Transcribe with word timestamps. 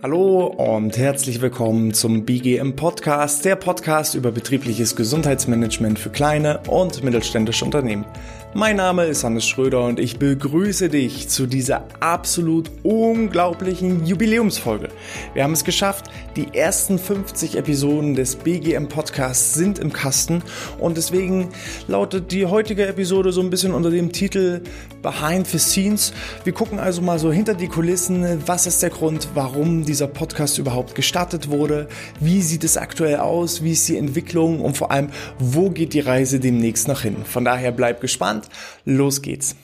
Hallo 0.00 0.46
und 0.46 0.96
herzlich 0.96 1.40
willkommen 1.40 1.92
zum 1.92 2.24
BGM 2.24 2.76
Podcast, 2.76 3.44
der 3.44 3.56
Podcast 3.56 4.14
über 4.14 4.30
betriebliches 4.30 4.94
Gesundheitsmanagement 4.94 5.98
für 5.98 6.10
kleine 6.10 6.60
und 6.68 7.02
mittelständische 7.02 7.64
Unternehmen. 7.64 8.04
Mein 8.52 8.74
Name 8.74 9.04
ist 9.04 9.22
Hannes 9.22 9.46
Schröder 9.46 9.84
und 9.84 10.00
ich 10.00 10.18
begrüße 10.18 10.88
dich 10.88 11.28
zu 11.28 11.46
dieser 11.46 11.84
absolut 12.00 12.68
unglaublichen 12.82 14.04
Jubiläumsfolge. 14.04 14.88
Wir 15.34 15.44
haben 15.44 15.52
es 15.52 15.62
geschafft, 15.62 16.06
die 16.34 16.52
ersten 16.52 16.98
50 16.98 17.56
Episoden 17.56 18.16
des 18.16 18.34
BGM 18.34 18.88
Podcasts 18.88 19.54
sind 19.54 19.78
im 19.78 19.92
Kasten 19.92 20.42
und 20.80 20.96
deswegen 20.96 21.50
lautet 21.86 22.32
die 22.32 22.44
heutige 22.44 22.88
Episode 22.88 23.30
so 23.30 23.40
ein 23.40 23.50
bisschen 23.50 23.72
unter 23.72 23.90
dem 23.90 24.10
Titel 24.10 24.62
Behind 25.00 25.46
the 25.46 25.58
Scenes. 25.60 26.12
Wir 26.42 26.52
gucken 26.52 26.80
also 26.80 27.02
mal 27.02 27.20
so 27.20 27.30
hinter 27.30 27.54
die 27.54 27.68
Kulissen, 27.68 28.42
was 28.46 28.66
ist 28.66 28.82
der 28.82 28.90
Grund, 28.90 29.28
warum 29.32 29.84
dieser 29.84 30.08
Podcast 30.08 30.58
überhaupt 30.58 30.96
gestartet 30.96 31.50
wurde, 31.50 31.88
wie 32.18 32.42
sieht 32.42 32.64
es 32.64 32.76
aktuell 32.76 33.18
aus, 33.18 33.62
wie 33.62 33.72
ist 33.72 33.88
die 33.88 33.96
Entwicklung 33.96 34.60
und 34.60 34.76
vor 34.76 34.90
allem, 34.90 35.10
wo 35.38 35.70
geht 35.70 35.94
die 35.94 36.00
Reise 36.00 36.40
demnächst 36.40 36.88
noch 36.88 37.02
hin. 37.02 37.18
Von 37.24 37.44
daher 37.44 37.70
bleib 37.70 38.00
gespannt 38.00 38.39
gespannt. 38.40 38.48
Los 38.84 39.22
geht's. 39.22 39.56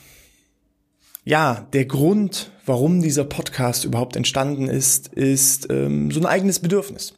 Ja, 1.25 1.67
der 1.73 1.83
Grund, 1.83 2.53
warum 2.65 3.01
dieser 3.01 3.25
Podcast 3.25 3.83
überhaupt 3.83 4.15
entstanden 4.15 4.69
ist, 4.69 5.09
ist 5.09 5.67
ähm, 5.69 6.09
so 6.09 6.21
ein 6.21 6.25
eigenes 6.25 6.59
Bedürfnis. 6.59 7.15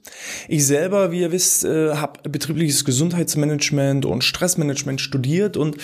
Ich 0.48 0.66
selber, 0.66 1.12
wie 1.12 1.20
ihr 1.20 1.32
wisst, 1.32 1.64
äh, 1.64 1.94
habe 1.94 2.28
betriebliches 2.28 2.86
Gesundheitsmanagement 2.86 4.08
und 4.08 4.24
Stressmanagement 4.24 5.00
studiert 5.00 5.58
und 5.58 5.78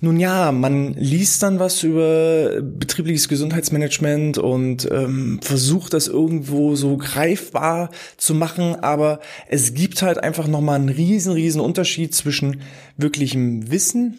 nun 0.00 0.18
ja, 0.18 0.50
man 0.50 0.94
liest 0.94 1.44
dann 1.44 1.60
was 1.60 1.84
über 1.84 2.60
betriebliches 2.60 3.28
Gesundheitsmanagement 3.28 4.38
und 4.38 4.90
ähm, 4.90 5.38
versucht 5.40 5.92
das 5.92 6.08
irgendwo 6.08 6.74
so 6.74 6.96
greifbar 6.96 7.90
zu 8.16 8.34
machen, 8.34 8.74
aber 8.82 9.20
es 9.46 9.74
gibt 9.74 10.02
halt 10.02 10.18
einfach 10.18 10.48
nochmal 10.48 10.80
einen 10.80 10.88
riesen, 10.88 11.34
riesen 11.34 11.60
Unterschied 11.60 12.16
zwischen 12.16 12.62
wirklichem 12.96 13.70
Wissen 13.70 14.18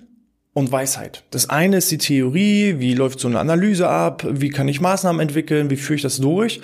und 0.53 0.71
Weisheit. 0.71 1.23
Das 1.31 1.49
eine 1.49 1.77
ist 1.77 1.91
die 1.91 1.97
Theorie, 1.97 2.75
wie 2.79 2.93
läuft 2.93 3.19
so 3.19 3.27
eine 3.27 3.39
Analyse 3.39 3.87
ab, 3.87 4.25
wie 4.29 4.49
kann 4.49 4.67
ich 4.67 4.81
Maßnahmen 4.81 5.21
entwickeln, 5.21 5.69
wie 5.69 5.77
führe 5.77 5.95
ich 5.95 6.01
das 6.01 6.17
durch. 6.17 6.59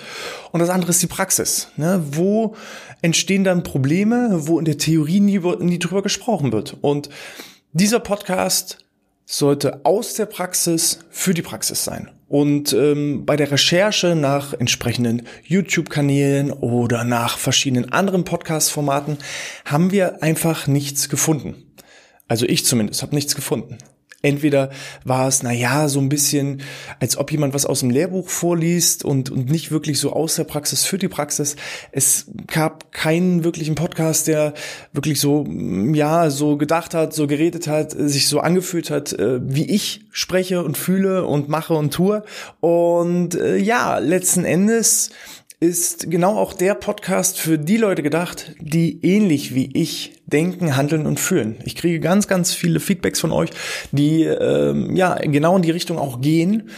Und 0.52 0.60
das 0.60 0.68
andere 0.68 0.90
ist 0.90 1.02
die 1.02 1.06
Praxis. 1.06 1.68
Ne? 1.76 2.02
Wo 2.12 2.54
entstehen 3.00 3.44
dann 3.44 3.62
Probleme, 3.62 4.46
wo 4.46 4.58
in 4.58 4.66
der 4.66 4.76
Theorie 4.76 5.20
nie, 5.20 5.38
nie 5.38 5.78
drüber 5.78 6.02
gesprochen 6.02 6.52
wird. 6.52 6.76
Und 6.82 7.08
dieser 7.72 8.00
Podcast 8.00 8.78
sollte 9.24 9.84
aus 9.84 10.14
der 10.14 10.26
Praxis 10.26 11.00
für 11.10 11.32
die 11.32 11.42
Praxis 11.42 11.84
sein. 11.84 12.10
Und 12.28 12.74
ähm, 12.74 13.24
bei 13.24 13.36
der 13.36 13.50
Recherche 13.50 14.14
nach 14.14 14.52
entsprechenden 14.52 15.26
YouTube-Kanälen 15.44 16.52
oder 16.52 17.04
nach 17.04 17.38
verschiedenen 17.38 17.90
anderen 17.90 18.24
Podcast-Formaten 18.24 19.16
haben 19.64 19.92
wir 19.92 20.22
einfach 20.22 20.66
nichts 20.66 21.08
gefunden. 21.08 21.67
Also 22.28 22.46
ich 22.46 22.64
zumindest 22.64 23.02
habe 23.02 23.14
nichts 23.14 23.34
gefunden. 23.34 23.78
Entweder 24.20 24.70
war 25.04 25.28
es, 25.28 25.44
na 25.44 25.52
ja, 25.52 25.88
so 25.88 26.00
ein 26.00 26.08
bisschen, 26.08 26.62
als 26.98 27.16
ob 27.16 27.30
jemand 27.30 27.54
was 27.54 27.66
aus 27.66 27.80
dem 27.80 27.90
Lehrbuch 27.90 28.28
vorliest 28.28 29.04
und, 29.04 29.30
und 29.30 29.48
nicht 29.48 29.70
wirklich 29.70 30.00
so 30.00 30.12
aus 30.12 30.34
der 30.34 30.42
Praxis 30.42 30.84
für 30.84 30.98
die 30.98 31.06
Praxis. 31.06 31.54
Es 31.92 32.26
gab 32.48 32.90
keinen 32.90 33.44
wirklichen 33.44 33.76
Podcast, 33.76 34.26
der 34.26 34.54
wirklich 34.92 35.20
so, 35.20 35.46
ja, 35.92 36.30
so 36.30 36.56
gedacht 36.56 36.94
hat, 36.94 37.14
so 37.14 37.28
geredet 37.28 37.68
hat, 37.68 37.92
sich 37.92 38.26
so 38.26 38.40
angefühlt 38.40 38.90
hat, 38.90 39.12
äh, 39.12 39.38
wie 39.40 39.70
ich 39.70 40.00
spreche 40.10 40.64
und 40.64 40.76
fühle 40.76 41.24
und 41.24 41.48
mache 41.48 41.74
und 41.74 41.94
tue. 41.94 42.24
Und 42.58 43.36
äh, 43.36 43.56
ja, 43.56 43.98
letzten 43.98 44.44
Endes 44.44 45.10
ist 45.60 46.10
genau 46.10 46.36
auch 46.36 46.52
der 46.52 46.74
Podcast 46.74 47.38
für 47.38 47.58
die 47.58 47.78
Leute 47.78 48.02
gedacht, 48.02 48.54
die 48.60 49.04
ähnlich 49.04 49.54
wie 49.54 49.70
ich 49.76 50.22
denken, 50.26 50.76
handeln 50.76 51.06
und 51.06 51.18
fühlen. 51.18 51.56
Ich 51.64 51.74
kriege 51.74 51.98
ganz, 51.98 52.28
ganz 52.28 52.54
viele 52.54 52.78
Feedbacks 52.78 53.18
von 53.18 53.32
euch, 53.32 53.50
die 53.90 54.22
ähm, 54.22 54.94
ja 54.94 55.14
genau 55.16 55.56
in 55.56 55.62
die 55.62 55.72
Richtung 55.72 55.98
auch 55.98 56.20
gehen. 56.20 56.70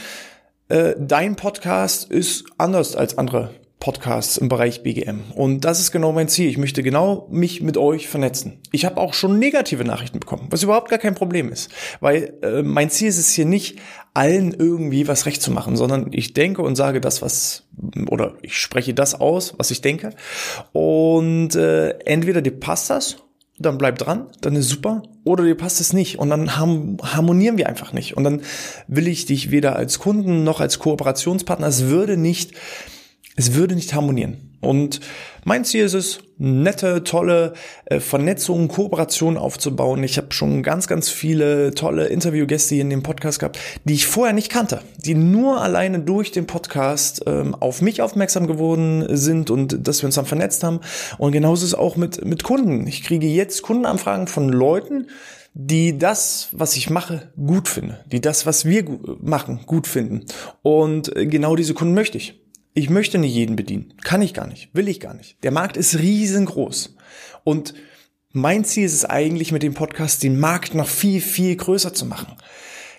Äh, 0.69 0.95
dein 0.99 1.37
Podcast 1.37 2.11
ist 2.11 2.45
anders 2.57 2.97
als 2.97 3.19
andere 3.19 3.51
Podcasts 3.81 4.37
im 4.37 4.51
Bereich 4.51 4.83
BGM. 4.83 5.33
Und 5.35 5.65
das 5.65 5.81
ist 5.81 5.91
genau 5.91 6.13
mein 6.13 6.29
Ziel. 6.29 6.49
Ich 6.49 6.59
möchte 6.59 6.83
genau 6.83 7.27
mich 7.31 7.63
mit 7.63 7.79
euch 7.79 8.09
vernetzen. 8.09 8.61
Ich 8.73 8.85
habe 8.85 8.99
auch 8.99 9.15
schon 9.15 9.39
negative 9.39 9.85
Nachrichten 9.85 10.21
bekommen, 10.21 10.49
was 10.51 10.63
überhaupt 10.63 10.91
gar 10.91 10.99
kein 10.99 11.15
Problem 11.15 11.51
ist. 11.51 11.71
Weil 12.01 12.35
äh, 12.43 12.63
mein 12.63 12.91
Ziel 12.91 13.09
ist 13.09 13.19
es 13.19 13.33
hier 13.33 13.47
nicht, 13.47 13.79
allen 14.13 14.53
irgendwie 14.53 15.09
was 15.09 15.25
recht 15.25 15.41
zu 15.41 15.51
machen, 15.51 15.77
sondern 15.77 16.09
ich 16.13 16.35
denke 16.35 16.61
und 16.61 16.77
sage 16.77 17.01
das, 17.01 17.23
was, 17.23 17.67
oder 18.09 18.35
ich 18.43 18.57
spreche 18.57 18.93
das 18.93 19.19
aus, 19.19 19.55
was 19.57 19.71
ich 19.71 19.81
denke. 19.81 20.11
Und 20.73 21.55
äh, 21.55 21.91
entweder 22.05 22.43
dir 22.43 22.61
passt 22.61 22.91
das 22.91 23.17
dann 23.61 23.77
bleib 23.77 23.99
dran, 23.99 24.27
dann 24.41 24.57
ist 24.57 24.71
super, 24.71 25.03
oder 25.23 25.45
dir 25.45 25.55
passt 25.55 25.83
es 25.83 25.93
nicht 25.93 26.19
und 26.19 26.31
dann 26.31 26.57
harmonieren 26.57 27.59
wir 27.59 27.69
einfach 27.69 27.93
nicht. 27.93 28.17
Und 28.17 28.25
dann 28.25 28.41
will 28.89 29.07
ich 29.07 29.27
dich 29.27 29.51
weder 29.51 29.77
als 29.77 29.99
Kunden 29.99 30.45
noch 30.45 30.61
als 30.61 30.79
Kooperationspartner, 30.79 31.67
es 31.67 31.85
würde 31.85 32.17
nicht 32.17 32.55
es 33.37 33.55
würde 33.55 33.75
nicht 33.75 33.95
harmonieren. 33.95 34.51
Und 34.61 35.01
mein 35.45 35.65
Ziel 35.65 35.85
ist 35.85 35.95
es, 35.95 36.19
nette, 36.37 37.03
tolle 37.05 37.55
äh, 37.87 37.99
Vernetzungen, 37.99 38.69
Kooperationen 38.69 39.39
aufzubauen. 39.39 40.03
Ich 40.05 40.19
habe 40.19 40.33
schon 40.33 40.63
ganz, 40.63 40.87
ganz 40.87 41.09
viele 41.09 41.73
tolle 41.73 42.07
Interviewgäste 42.07 42.75
hier 42.75 42.83
in 42.83 42.91
dem 42.91 43.03
Podcast 43.03 43.39
gehabt, 43.39 43.59
die 43.85 43.95
ich 43.95 44.07
vorher 44.07 44.35
nicht 44.35 44.51
kannte, 44.51 44.83
die 44.99 45.15
nur 45.15 45.63
alleine 45.63 46.01
durch 46.01 46.31
den 46.31 46.47
Podcast 46.47 47.23
ähm, 47.27 47.55
auf 47.55 47.81
mich 47.81 48.03
aufmerksam 48.03 48.47
geworden 48.47 49.05
sind 49.17 49.51
und 49.51 49.87
dass 49.87 50.03
wir 50.03 50.07
uns 50.07 50.17
dann 50.17 50.27
vernetzt 50.27 50.63
haben. 50.63 50.81
Und 51.17 51.33
genauso 51.33 51.65
ist 51.65 51.73
es 51.73 51.79
auch 51.79 51.97
mit, 51.97 52.25
mit 52.25 52.43
Kunden. 52.43 52.87
Ich 52.87 53.03
kriege 53.03 53.27
jetzt 53.27 53.63
Kundenanfragen 53.63 54.27
von 54.27 54.51
Leuten, 54.51 55.09
die 55.55 55.99
das, 55.99 56.49
was 56.53 56.77
ich 56.77 56.91
mache, 56.91 57.33
gut 57.37 57.69
finde, 57.69 58.05
die 58.07 58.21
das, 58.21 58.47
was 58.47 58.67
wir 58.67 58.85
machen, 59.21 59.61
gut 59.67 59.87
finden. 59.87 60.27
Und 60.63 61.17
äh, 61.17 61.27
genau 61.27 61.57
diese 61.57 61.75
Kunden 61.75 61.95
möchte 61.95 62.19
ich. 62.19 62.41
Ich 62.73 62.89
möchte 62.89 63.19
nicht 63.19 63.35
jeden 63.35 63.57
bedienen. 63.57 63.95
Kann 64.03 64.23
ich 64.23 64.33
gar 64.33 64.47
nicht. 64.47 64.69
Will 64.75 64.89
ich 64.89 65.01
gar 65.01 65.15
nicht. 65.15 65.43
Der 65.43 65.51
Markt 65.51 65.77
ist 65.77 65.99
riesengroß. 65.99 66.95
Und 67.43 67.75
mein 68.33 68.65
Ziel 68.65 68.85
ist 68.85 68.95
es 68.95 69.05
eigentlich, 69.05 69.51
mit 69.51 69.65
dem 69.65 69.75
Podcast 69.75 70.23
den 70.23 70.39
Markt 70.39 70.75
noch 70.75 70.89
viel, 70.89 71.21
viel 71.21 71.57
größer 71.57 71.93
zu 71.93 72.07
machen. 72.07 72.37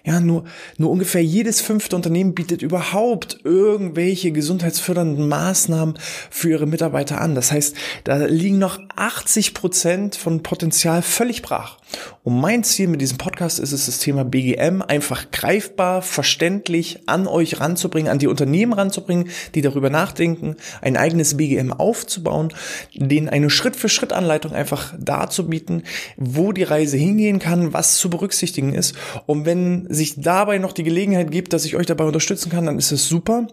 Ja, 0.04 0.20
nur, 0.20 0.46
nur 0.78 0.90
ungefähr 0.90 1.24
jedes 1.24 1.62
fünfte 1.62 1.96
Unternehmen 1.96 2.34
bietet 2.34 2.64
überhaupt 2.64 3.40
irgendwelche 3.44 4.32
gesundheitsfördernden 4.32 5.28
Maßnahmen 5.28 6.00
für 6.32 6.50
ihre 6.50 6.66
Mitarbeiter 6.66 7.22
an. 7.22 7.36
Das 7.36 7.52
heißt, 7.52 7.76
da 8.04 8.18
liegen 8.26 8.58
noch 8.58 8.80
80 8.96 9.54
Prozent 9.54 10.16
von 10.16 10.42
Potenzial 10.42 11.04
völlig 11.04 11.44
brach. 11.44 11.78
Und 12.24 12.40
mein 12.40 12.64
Ziel 12.64 12.88
mit 12.88 13.02
diesem 13.02 13.18
Podcast 13.18 13.60
ist 13.60 13.72
es, 13.74 13.86
das 13.86 14.00
Thema 14.00 14.24
BGM 14.24 14.82
einfach 14.82 15.32
greifbar, 15.32 16.02
verständlich 16.02 17.02
an 17.08 17.28
euch 17.28 17.60
ranzubringen, 17.60 18.12
an 18.12 18.20
die 18.20 18.28
Unternehmen 18.28 18.74
ranzubringen, 18.74 19.30
die 19.56 19.62
darüber 19.62 19.90
nachdenken, 19.90 20.56
ein 20.82 20.98
eigenes 20.98 21.38
BGM 21.38 21.74
aufzubauen, 21.74 22.54
denen 22.94 23.30
eine 23.30 23.50
Schritt-für-Schritt-Anleitung 23.50 24.54
einfach 24.54 24.94
darzubieten, 25.00 25.84
wo 26.18 26.52
die 26.54 26.64
Reise 26.64 26.98
hingehen 26.98 27.40
kann, 27.40 27.74
was 27.74 27.98
zu 27.98 28.10
berücksichtigen 28.10 28.74
ist. 28.74 28.96
Und 29.26 29.46
wenn 29.46 29.88
sich 29.94 30.20
dabei 30.20 30.58
noch 30.58 30.74
die 30.74 30.84
Gelegenheit 30.84 31.32
gibt, 31.32 31.54
dass 31.54 31.66
ich 31.66 31.76
euch 31.76 31.86
dabei 31.86 32.06
unterstützen 32.06 32.50
kann, 32.50 32.66
dann 32.66 32.78
ist 32.78 32.92
es 32.92 33.08
super. 33.08 33.48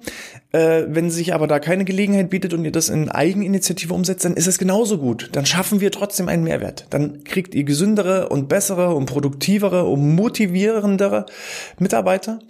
Äh, 0.52 0.84
wenn 0.88 1.10
sich 1.10 1.34
aber 1.34 1.46
da 1.46 1.58
keine 1.58 1.84
Gelegenheit 1.84 2.30
bietet 2.30 2.54
und 2.54 2.64
ihr 2.64 2.72
das 2.72 2.88
in 2.88 3.08
Eigeninitiative 3.08 3.92
umsetzt, 3.92 4.24
dann 4.24 4.34
ist 4.34 4.46
es 4.46 4.58
genauso 4.58 4.98
gut. 4.98 5.30
Dann 5.32 5.46
schaffen 5.46 5.80
wir 5.80 5.90
trotzdem 5.90 6.28
einen 6.28 6.44
Mehrwert. 6.44 6.86
Dann 6.90 7.24
kriegt 7.24 7.54
ihr 7.54 7.64
gesündere 7.64 8.28
und 8.28 8.48
bessere 8.48 8.94
und 8.94 9.06
produktivere 9.06 9.84
und 9.84 10.14
motivierendere 10.14 11.26
Mitarbeiter. 11.78 12.40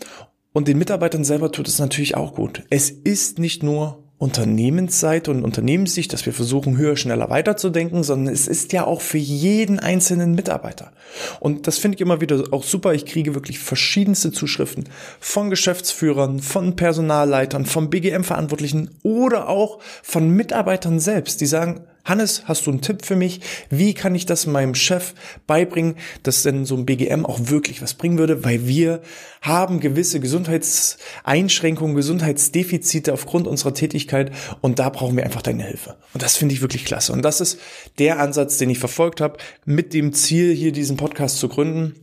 Und 0.52 0.68
den 0.68 0.78
Mitarbeitern 0.78 1.24
selber 1.24 1.52
tut 1.52 1.68
es 1.68 1.78
natürlich 1.78 2.16
auch 2.16 2.34
gut. 2.34 2.64
Es 2.70 2.90
ist 2.90 3.38
nicht 3.38 3.62
nur 3.62 4.07
Unternehmensseite 4.18 5.30
und 5.30 5.44
Unternehmenssicht, 5.44 6.12
dass 6.12 6.26
wir 6.26 6.32
versuchen, 6.32 6.76
höher, 6.76 6.96
schneller 6.96 7.30
weiterzudenken, 7.30 8.02
sondern 8.02 8.34
es 8.34 8.48
ist 8.48 8.72
ja 8.72 8.84
auch 8.84 9.00
für 9.00 9.18
jeden 9.18 9.78
einzelnen 9.78 10.34
Mitarbeiter. 10.34 10.90
Und 11.38 11.68
das 11.68 11.78
finde 11.78 11.96
ich 11.96 12.00
immer 12.00 12.20
wieder 12.20 12.44
auch 12.50 12.64
super. 12.64 12.94
Ich 12.94 13.06
kriege 13.06 13.34
wirklich 13.34 13.60
verschiedenste 13.60 14.32
Zuschriften 14.32 14.88
von 15.20 15.50
Geschäftsführern, 15.50 16.40
von 16.40 16.74
Personalleitern, 16.74 17.64
von 17.64 17.90
BGM-Verantwortlichen 17.90 18.90
oder 19.04 19.48
auch 19.48 19.78
von 20.02 20.30
Mitarbeitern 20.30 20.98
selbst, 20.98 21.40
die 21.40 21.46
sagen, 21.46 21.82
Hannes, 22.08 22.44
hast 22.46 22.66
du 22.66 22.70
einen 22.70 22.80
Tipp 22.80 23.04
für 23.04 23.16
mich? 23.16 23.40
Wie 23.68 23.92
kann 23.92 24.14
ich 24.14 24.24
das 24.24 24.46
meinem 24.46 24.74
Chef 24.74 25.14
beibringen, 25.46 25.96
dass 26.22 26.42
denn 26.42 26.64
so 26.64 26.74
ein 26.74 26.86
BGM 26.86 27.26
auch 27.26 27.38
wirklich 27.44 27.82
was 27.82 27.94
bringen 27.94 28.16
würde? 28.16 28.44
Weil 28.44 28.66
wir 28.66 29.02
haben 29.42 29.78
gewisse 29.80 30.18
Gesundheitseinschränkungen, 30.18 31.94
Gesundheitsdefizite 31.94 33.12
aufgrund 33.12 33.46
unserer 33.46 33.74
Tätigkeit 33.74 34.32
und 34.62 34.78
da 34.78 34.88
brauchen 34.88 35.16
wir 35.16 35.24
einfach 35.24 35.42
deine 35.42 35.64
Hilfe. 35.64 35.96
Und 36.14 36.22
das 36.22 36.36
finde 36.36 36.54
ich 36.54 36.62
wirklich 36.62 36.86
klasse. 36.86 37.12
Und 37.12 37.22
das 37.22 37.42
ist 37.42 37.58
der 37.98 38.18
Ansatz, 38.18 38.56
den 38.56 38.70
ich 38.70 38.78
verfolgt 38.78 39.20
habe, 39.20 39.36
mit 39.66 39.92
dem 39.92 40.14
Ziel, 40.14 40.54
hier 40.54 40.72
diesen 40.72 40.96
Podcast 40.96 41.38
zu 41.38 41.48
gründen. 41.48 41.94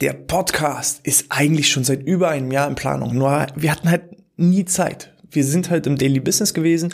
Der 0.00 0.12
Podcast 0.12 1.00
ist 1.04 1.26
eigentlich 1.28 1.70
schon 1.70 1.84
seit 1.84 2.02
über 2.02 2.30
einem 2.30 2.50
Jahr 2.50 2.68
in 2.68 2.74
Planung. 2.74 3.14
Nur 3.14 3.46
wir 3.54 3.70
hatten 3.70 3.88
halt 3.88 4.16
nie 4.36 4.64
Zeit. 4.64 5.14
Wir 5.30 5.44
sind 5.44 5.70
halt 5.70 5.86
im 5.86 5.96
Daily 5.96 6.18
Business 6.18 6.52
gewesen, 6.52 6.92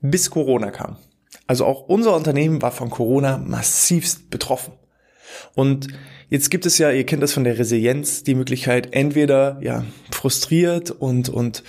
bis 0.00 0.30
Corona 0.30 0.70
kam. 0.70 0.96
Also 1.46 1.64
auch 1.64 1.88
unser 1.88 2.14
Unternehmen 2.14 2.62
war 2.62 2.70
von 2.70 2.90
Corona 2.90 3.38
massivst 3.38 4.30
betroffen. 4.30 4.72
Und 5.54 5.88
jetzt 6.30 6.50
gibt 6.50 6.66
es 6.66 6.78
ja, 6.78 6.90
ihr 6.90 7.04
kennt 7.04 7.22
das 7.22 7.32
von 7.32 7.44
der 7.44 7.58
Resilienz, 7.58 8.22
die 8.22 8.34
Möglichkeit, 8.34 8.94
entweder 8.94 9.58
ja 9.60 9.84
frustriert 10.10 10.90
und 10.90 11.28
und 11.28 11.62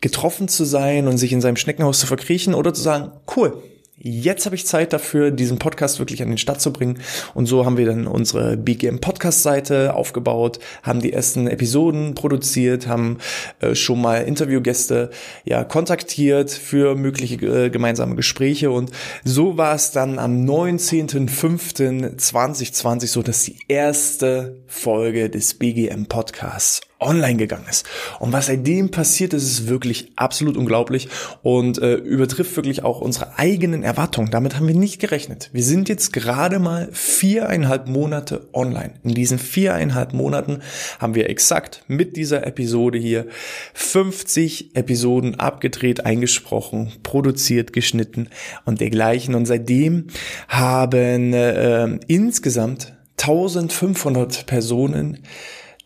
getroffen 0.00 0.48
zu 0.48 0.64
sein 0.64 1.08
und 1.08 1.18
sich 1.18 1.32
in 1.32 1.40
seinem 1.40 1.56
Schneckenhaus 1.56 2.00
zu 2.00 2.06
verkriechen 2.06 2.54
oder 2.54 2.72
zu 2.72 2.82
sagen, 2.82 3.12
cool, 3.36 3.62
jetzt 3.98 4.46
habe 4.46 4.54
ich 4.54 4.66
Zeit 4.66 4.92
dafür, 4.92 5.30
diesen 5.30 5.58
Podcast 5.58 5.98
wirklich 5.98 6.22
an 6.22 6.28
den 6.28 6.36
Start 6.38 6.60
zu 6.60 6.72
bringen. 6.72 7.00
Und 7.34 7.46
so 7.46 7.64
haben 7.64 7.76
wir 7.76 7.86
dann 7.86 8.06
unsere 8.06 8.56
BGM 8.56 9.00
Podcast 9.00 9.42
Seite 9.42 9.94
aufgebaut, 9.94 10.60
haben 10.82 11.00
die 11.00 11.12
ersten 11.12 11.48
Episoden 11.48 12.14
produziert, 12.14 12.86
haben 12.86 13.18
äh, 13.60 13.74
schon 13.74 14.00
mal 14.00 14.22
Interviewgäste 14.22 15.10
ja 15.44 15.64
kontaktiert 15.64 16.50
für 16.50 16.94
mögliche 16.94 17.34
äh, 17.46 17.70
gemeinsame 17.70 18.14
Gespräche. 18.16 18.70
Und 18.70 18.90
so 19.24 19.56
war 19.56 19.74
es 19.74 19.92
dann 19.92 20.18
am 20.18 20.44
19.05.2020 20.44 23.06
so, 23.06 23.22
dass 23.22 23.44
die 23.44 23.56
erste 23.68 24.60
Folge 24.66 25.30
des 25.30 25.54
BGM 25.54 26.04
Podcasts 26.06 26.85
online 26.98 27.36
gegangen 27.36 27.66
ist. 27.68 27.86
Und 28.20 28.32
was 28.32 28.46
seitdem 28.46 28.90
passiert 28.90 29.34
ist, 29.34 29.44
ist 29.44 29.68
wirklich 29.68 30.12
absolut 30.16 30.56
unglaublich 30.56 31.08
und 31.42 31.78
äh, 31.78 31.94
übertrifft 31.94 32.56
wirklich 32.56 32.84
auch 32.84 33.00
unsere 33.00 33.38
eigenen 33.38 33.82
Erwartungen. 33.82 34.30
Damit 34.30 34.56
haben 34.56 34.66
wir 34.66 34.74
nicht 34.74 34.98
gerechnet. 35.00 35.50
Wir 35.52 35.62
sind 35.62 35.88
jetzt 35.88 36.12
gerade 36.12 36.58
mal 36.58 36.88
viereinhalb 36.92 37.86
Monate 37.86 38.48
online. 38.54 38.94
In 39.02 39.14
diesen 39.14 39.38
viereinhalb 39.38 40.14
Monaten 40.14 40.60
haben 40.98 41.14
wir 41.14 41.28
exakt 41.28 41.84
mit 41.86 42.16
dieser 42.16 42.46
Episode 42.46 42.98
hier 42.98 43.26
50 43.74 44.74
Episoden 44.74 45.38
abgedreht, 45.38 46.06
eingesprochen, 46.06 46.92
produziert, 47.02 47.72
geschnitten 47.74 48.28
und 48.64 48.80
dergleichen. 48.80 49.34
Und 49.34 49.44
seitdem 49.46 50.06
haben 50.48 51.34
äh, 51.34 51.86
insgesamt 52.06 52.94
1500 53.18 54.46
Personen 54.46 55.18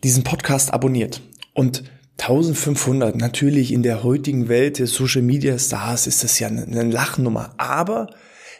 diesen 0.03 0.23
Podcast 0.23 0.73
abonniert. 0.73 1.21
Und 1.53 1.83
1500, 2.19 3.15
natürlich 3.15 3.71
in 3.71 3.83
der 3.83 4.03
heutigen 4.03 4.47
Welt 4.47 4.79
der 4.79 4.87
Social 4.87 5.21
Media 5.21 5.57
Stars 5.57 6.07
ist 6.07 6.23
das 6.23 6.39
ja 6.39 6.47
eine 6.47 6.83
Lachnummer. 6.83 7.53
Aber 7.57 8.09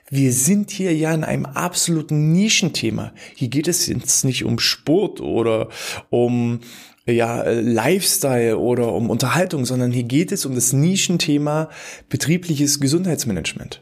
wir 0.09 0.33
sind 0.33 0.71
hier 0.71 0.93
ja 0.95 1.13
in 1.13 1.23
einem 1.23 1.45
absoluten 1.45 2.33
Nischenthema. 2.33 3.13
Hier 3.35 3.47
geht 3.47 3.67
es 3.67 3.87
jetzt 3.87 4.25
nicht 4.25 4.43
um 4.43 4.59
Sport 4.59 5.21
oder 5.21 5.69
um 6.09 6.59
ja, 7.05 7.43
Lifestyle 7.43 8.57
oder 8.57 8.93
um 8.93 9.09
Unterhaltung, 9.09 9.65
sondern 9.65 9.91
hier 9.91 10.03
geht 10.03 10.31
es 10.31 10.45
um 10.45 10.55
das 10.55 10.73
Nischenthema 10.73 11.69
betriebliches 12.09 12.79
Gesundheitsmanagement. 12.79 13.81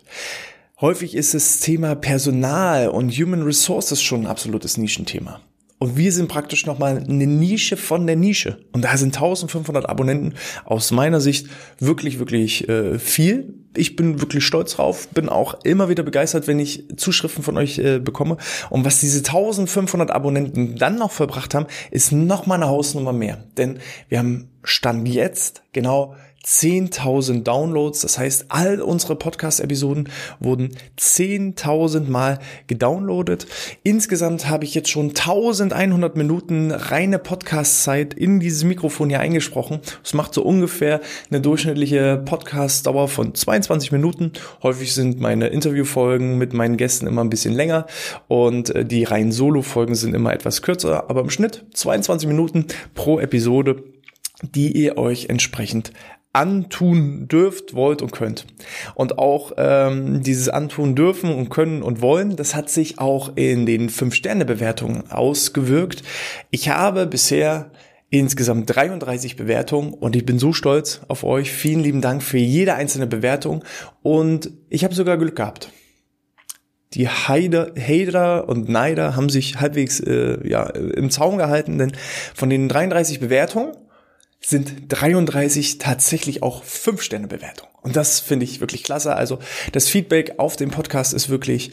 Häufig 0.82 1.16
ist 1.16 1.34
das 1.34 1.60
Thema 1.60 1.96
Personal 1.96 2.90
und 2.90 3.12
Human 3.12 3.42
Resources 3.44 4.02
schon 4.02 4.22
ein 4.22 4.28
absolutes 4.28 4.78
Nischenthema. 4.78 5.42
Und 5.80 5.96
wir 5.96 6.12
sind 6.12 6.28
praktisch 6.28 6.66
nochmal 6.66 6.98
eine 6.98 7.26
Nische 7.26 7.78
von 7.78 8.06
der 8.06 8.18
Nische. 8.18 8.58
Und 8.74 8.84
da 8.84 8.98
sind 8.98 9.16
1500 9.16 9.88
Abonnenten 9.88 10.36
aus 10.66 10.92
meiner 10.92 11.22
Sicht 11.22 11.48
wirklich, 11.80 12.20
wirklich 12.20 12.68
äh, 12.68 13.00
viel. 13.00 13.54
Ich 13.78 13.96
bin 13.96 14.20
wirklich 14.20 14.46
stolz 14.46 14.74
drauf, 14.74 15.08
bin 15.10 15.30
auch 15.30 15.64
immer 15.64 15.88
wieder 15.88 16.04
begeistert, 16.04 16.48
wenn 16.48 16.60
ich 16.60 16.84
Zuschriften 16.98 17.44
von 17.44 17.58
euch 17.58 17.80
äh, 17.80 18.00
bekomme. 18.00 18.36
Und 18.70 18.84
was 18.84 19.00
diese 19.00 19.20
1500 19.20 20.12
Abonnenten 20.12 20.76
dann 20.76 20.98
noch 20.98 21.12
verbracht 21.12 21.56
haben, 21.56 21.68
ist 21.92 22.12
nochmal 22.12 22.58
eine 22.58 22.70
Hausnummer 22.70 23.14
mehr. 23.14 23.46
Denn 23.58 23.80
wir 24.10 24.20
haben 24.20 24.50
Stand 24.64 25.08
jetzt 25.08 25.64
genau 25.72 26.16
10.000 26.46 27.44
Downloads. 27.44 28.02
Das 28.02 28.18
heißt, 28.18 28.46
all 28.50 28.82
unsere 28.82 29.16
Podcast-Episoden 29.16 30.10
wurden 30.40 30.70
10.000 30.98 32.10
Mal 32.10 32.40
gedownloadet. 32.68 33.48
Insgesamt 33.84 34.50
habe 34.50 34.64
ich 34.64 34.74
jetzt 34.74 34.90
schon 34.90 35.10
1100 35.10 36.16
Minuten 36.16 36.72
reine 36.72 37.20
Podcast-Zeit 37.20 38.14
in 38.14 38.40
dieses 38.40 38.64
Mikrofon 38.64 39.10
hier 39.10 39.20
eingesprochen. 39.20 39.82
Das 40.02 40.14
macht 40.14 40.34
so 40.34 40.44
ungefähr 40.44 41.02
eine 41.30 41.42
durchschnittliche 41.42 42.22
Podcast-Dauer 42.24 43.08
von 43.08 43.36
22 43.36 43.92
Minuten. 43.92 44.34
Häufig 44.64 44.94
sind 44.94 45.20
meine 45.20 45.48
Interviewfolgen 45.48 46.38
mit 46.38 46.54
meinen 46.54 46.78
Gästen 46.78 47.08
immer 47.08 47.24
ein 47.24 47.30
bisschen 47.30 47.54
länger 47.54 47.86
und 48.28 48.74
äh, 48.74 48.86
die 48.86 49.04
reinen 49.04 49.32
Solo-Folgen 49.32 49.96
sind 49.96 50.16
immer 50.16 50.34
etwas 50.34 50.62
kürzer, 50.62 51.10
aber 51.10 51.22
im 51.22 51.30
Schnitt 51.30 51.66
22 51.74 52.28
Minuten 52.28 52.66
pro 52.94 53.20
Episode 53.20 53.84
die 54.42 54.72
ihr 54.72 54.98
euch 54.98 55.28
entsprechend 55.28 55.92
antun 56.34 57.28
dürft, 57.28 57.74
wollt 57.74 58.02
und 58.02 58.12
könnt. 58.12 58.46
Und 58.94 59.18
auch 59.18 59.54
ähm, 59.58 60.22
dieses 60.22 60.50
antun 60.50 60.96
dürfen 60.96 61.34
und 61.34 61.50
können 61.50 61.82
und 61.82 62.02
wollen, 62.02 62.36
das 62.36 62.56
hat 62.56 62.70
sich 62.70 63.00
auch 63.00 63.36
in 63.36 63.66
den 63.66 63.90
Fünf-Sterne-Bewertungen 63.90 65.10
ausgewirkt. 65.10 66.04
Ich 66.52 66.70
habe 66.70 67.08
bisher 67.08 67.72
insgesamt 68.12 68.76
33 68.76 69.36
Bewertungen 69.36 69.94
und 69.94 70.16
ich 70.16 70.26
bin 70.26 70.40
so 70.40 70.54
stolz 70.54 71.02
auf 71.08 71.24
euch. 71.24 71.52
Vielen 71.52 71.82
lieben 71.82 72.02
Dank 72.02 72.24
für 72.24 72.38
jede 72.38 72.74
einzelne 72.74 73.08
Bewertung 73.08 73.64
und 74.02 74.52
ich 74.70 74.84
habe 74.84 74.96
sogar 74.96 75.18
Glück 75.18 75.36
gehabt. 75.36 75.72
Die 76.94 77.08
Heider, 77.08 77.74
Hater 77.78 78.50
und 78.50 78.68
Neider 78.68 79.16
haben 79.16 79.30
sich 79.30 79.60
halbwegs 79.60 80.00
äh, 80.00 80.40
ja, 80.48 80.64
im 80.64 81.12
Zaun 81.12 81.38
gehalten, 81.38 81.78
denn 81.78 81.92
von 82.34 82.50
den 82.50 82.68
33 82.68 83.20
Bewertungen 83.20 83.74
sind 84.50 84.74
33 84.90 85.78
tatsächlich 85.78 86.44
auch 86.44 86.64
5-Sterne-Bewertungen. 86.64 87.70
Und 87.82 87.96
das 87.96 88.20
finde 88.20 88.44
ich 88.44 88.60
wirklich 88.60 88.84
klasse. 88.84 89.16
Also 89.16 89.40
das 89.72 89.88
Feedback 89.88 90.34
auf 90.38 90.56
dem 90.56 90.70
Podcast 90.70 91.14
ist 91.14 91.30
wirklich 91.30 91.72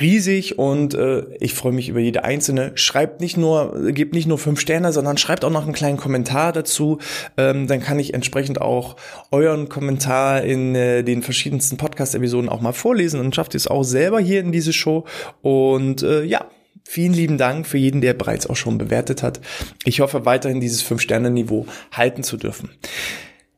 riesig 0.00 0.58
und 0.58 0.94
äh, 0.94 1.24
ich 1.40 1.54
freue 1.54 1.72
mich 1.72 1.88
über 1.88 2.00
jede 2.00 2.24
einzelne. 2.24 2.72
Schreibt 2.74 3.20
nicht 3.20 3.36
nur, 3.36 3.92
gebt 3.92 4.14
nicht 4.14 4.26
nur 4.26 4.38
fünf 4.38 4.60
Sterne, 4.60 4.92
sondern 4.92 5.16
schreibt 5.16 5.44
auch 5.44 5.50
noch 5.50 5.64
einen 5.64 5.72
kleinen 5.72 5.96
Kommentar 5.96 6.52
dazu. 6.52 6.98
Ähm, 7.36 7.66
dann 7.66 7.80
kann 7.80 7.98
ich 7.98 8.14
entsprechend 8.14 8.60
auch 8.60 8.96
euren 9.30 9.68
Kommentar 9.68 10.42
in 10.42 10.74
äh, 10.74 11.02
den 11.02 11.22
verschiedensten 11.22 11.78
Podcast-Episoden 11.78 12.50
auch 12.50 12.60
mal 12.60 12.72
vorlesen 12.72 13.20
und 13.20 13.34
schafft 13.34 13.54
es 13.54 13.66
auch 13.66 13.84
selber 13.84 14.20
hier 14.20 14.40
in 14.40 14.52
diese 14.52 14.72
Show. 14.72 15.04
Und 15.40 16.02
äh, 16.02 16.24
ja, 16.24 16.46
Vielen 16.90 17.12
lieben 17.12 17.36
Dank 17.36 17.66
für 17.66 17.76
jeden, 17.76 18.00
der 18.00 18.14
bereits 18.14 18.46
auch 18.46 18.56
schon 18.56 18.78
bewertet 18.78 19.22
hat. 19.22 19.42
Ich 19.84 20.00
hoffe 20.00 20.24
weiterhin 20.24 20.58
dieses 20.58 20.82
5-Sterne-Niveau 20.82 21.66
halten 21.92 22.22
zu 22.22 22.38
dürfen. 22.38 22.70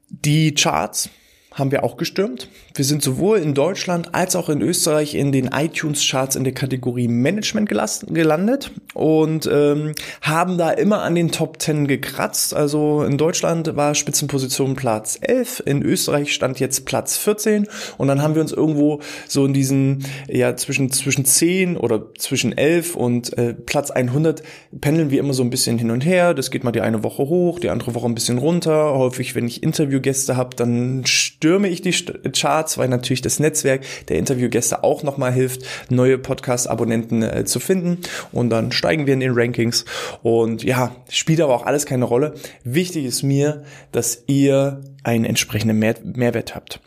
Die 0.09 0.53
Charts 0.53 1.11
haben 1.55 1.71
wir 1.71 1.85
auch 1.85 1.97
gestürmt. 1.97 2.49
Wir 2.75 2.85
sind 2.85 3.05
sowohl 3.05 3.39
in 3.39 3.55
Deutschland 3.55 4.17
als 4.17 4.35
auch 4.35 4.49
in 4.49 4.61
Österreich 4.61 5.15
in 5.15 5.31
den 5.31 5.47
iTunes-Charts 5.47 6.35
in 6.35 6.43
der 6.43 6.55
Kategorie 6.55 7.07
Management 7.07 7.69
gelandet 7.69 8.73
und 8.95 9.49
ähm, 9.53 9.93
haben 10.21 10.59
da 10.59 10.71
immer 10.71 11.03
an 11.03 11.15
den 11.15 11.31
Top 11.31 11.61
10 11.61 11.87
gekratzt. 11.87 12.55
Also 12.55 13.03
in 13.03 13.19
Deutschland 13.19 13.77
war 13.77 13.95
Spitzenposition 13.95 14.77
Platz 14.77 15.19
11, 15.21 15.63
in 15.67 15.83
Österreich 15.83 16.33
stand 16.33 16.61
jetzt 16.61 16.85
Platz 16.87 17.17
14 17.17 17.69
und 17.99 18.09
dann 18.09 18.23
haben 18.23 18.35
wir 18.35 18.43
uns 18.43 18.53
irgendwo 18.53 19.01
so 19.29 19.45
in 19.45 19.55
diesen, 19.55 20.05
ja, 20.29 20.57
zwischen, 20.57 20.91
zwischen 20.91 21.25
10 21.25 21.77
oder 21.77 22.15
zwischen 22.19 22.57
11 22.57 22.97
und 22.97 23.37
äh, 23.39 23.55
Platz 23.55 23.91
100 23.91 24.43
pendeln 24.81 25.11
wir 25.11 25.21
immer 25.21 25.35
so 25.35 25.43
ein 25.43 25.51
bisschen 25.51 25.79
hin 25.79 25.91
und 25.91 26.05
her. 26.05 26.35
Das 26.35 26.51
geht 26.51 26.65
mal 26.65 26.73
die 26.73 26.81
eine 26.81 27.03
Woche 27.03 27.23
hoch, 27.25 27.59
die 27.59 27.71
andere 27.71 27.95
Woche 27.95 28.07
ein 28.07 28.15
bisschen 28.15 28.39
runter. 28.39 28.95
Häufig, 28.95 29.35
wenn 29.35 29.47
ich 29.47 29.63
Interviewgäste 29.63 30.37
habe, 30.37 30.57
dann 30.57 31.05
stürme 31.07 31.69
ich 31.69 31.83
die 31.83 31.93
Charts, 31.93 32.79
weil 32.79 32.89
natürlich 32.89 33.23
das 33.23 33.39
Netzwerk 33.39 33.83
der 34.09 34.19
Interviewgäste 34.19 34.85
auch 34.85 35.03
nochmal 35.03 35.33
hilft, 35.33 35.63
neue 35.89 36.19
Podcast-Abonnenten 36.19 37.23
äh, 37.23 37.45
zu 37.45 37.61
finden. 37.61 37.99
Und 38.33 38.51
dann 38.51 38.73
steigen 38.81 39.07
wir 39.07 39.13
in 39.13 39.21
den 39.21 39.35
Rankings. 39.35 39.85
Und 40.23 40.65
ja, 40.65 40.97
spielt 41.11 41.41
aber 41.43 41.55
auch 41.55 41.67
alles 41.67 41.85
keine 41.85 42.07
Rolle. 42.07 42.35
Wichtig 42.65 43.05
ist 43.05 43.23
mir, 43.23 43.63
dass 43.93 44.25
ihr 44.27 44.81
einen 45.05 45.27
entsprechenden 45.27 45.79
Mehr 45.79 45.97
Mehrwert 46.03 46.55
habt. 46.55 46.81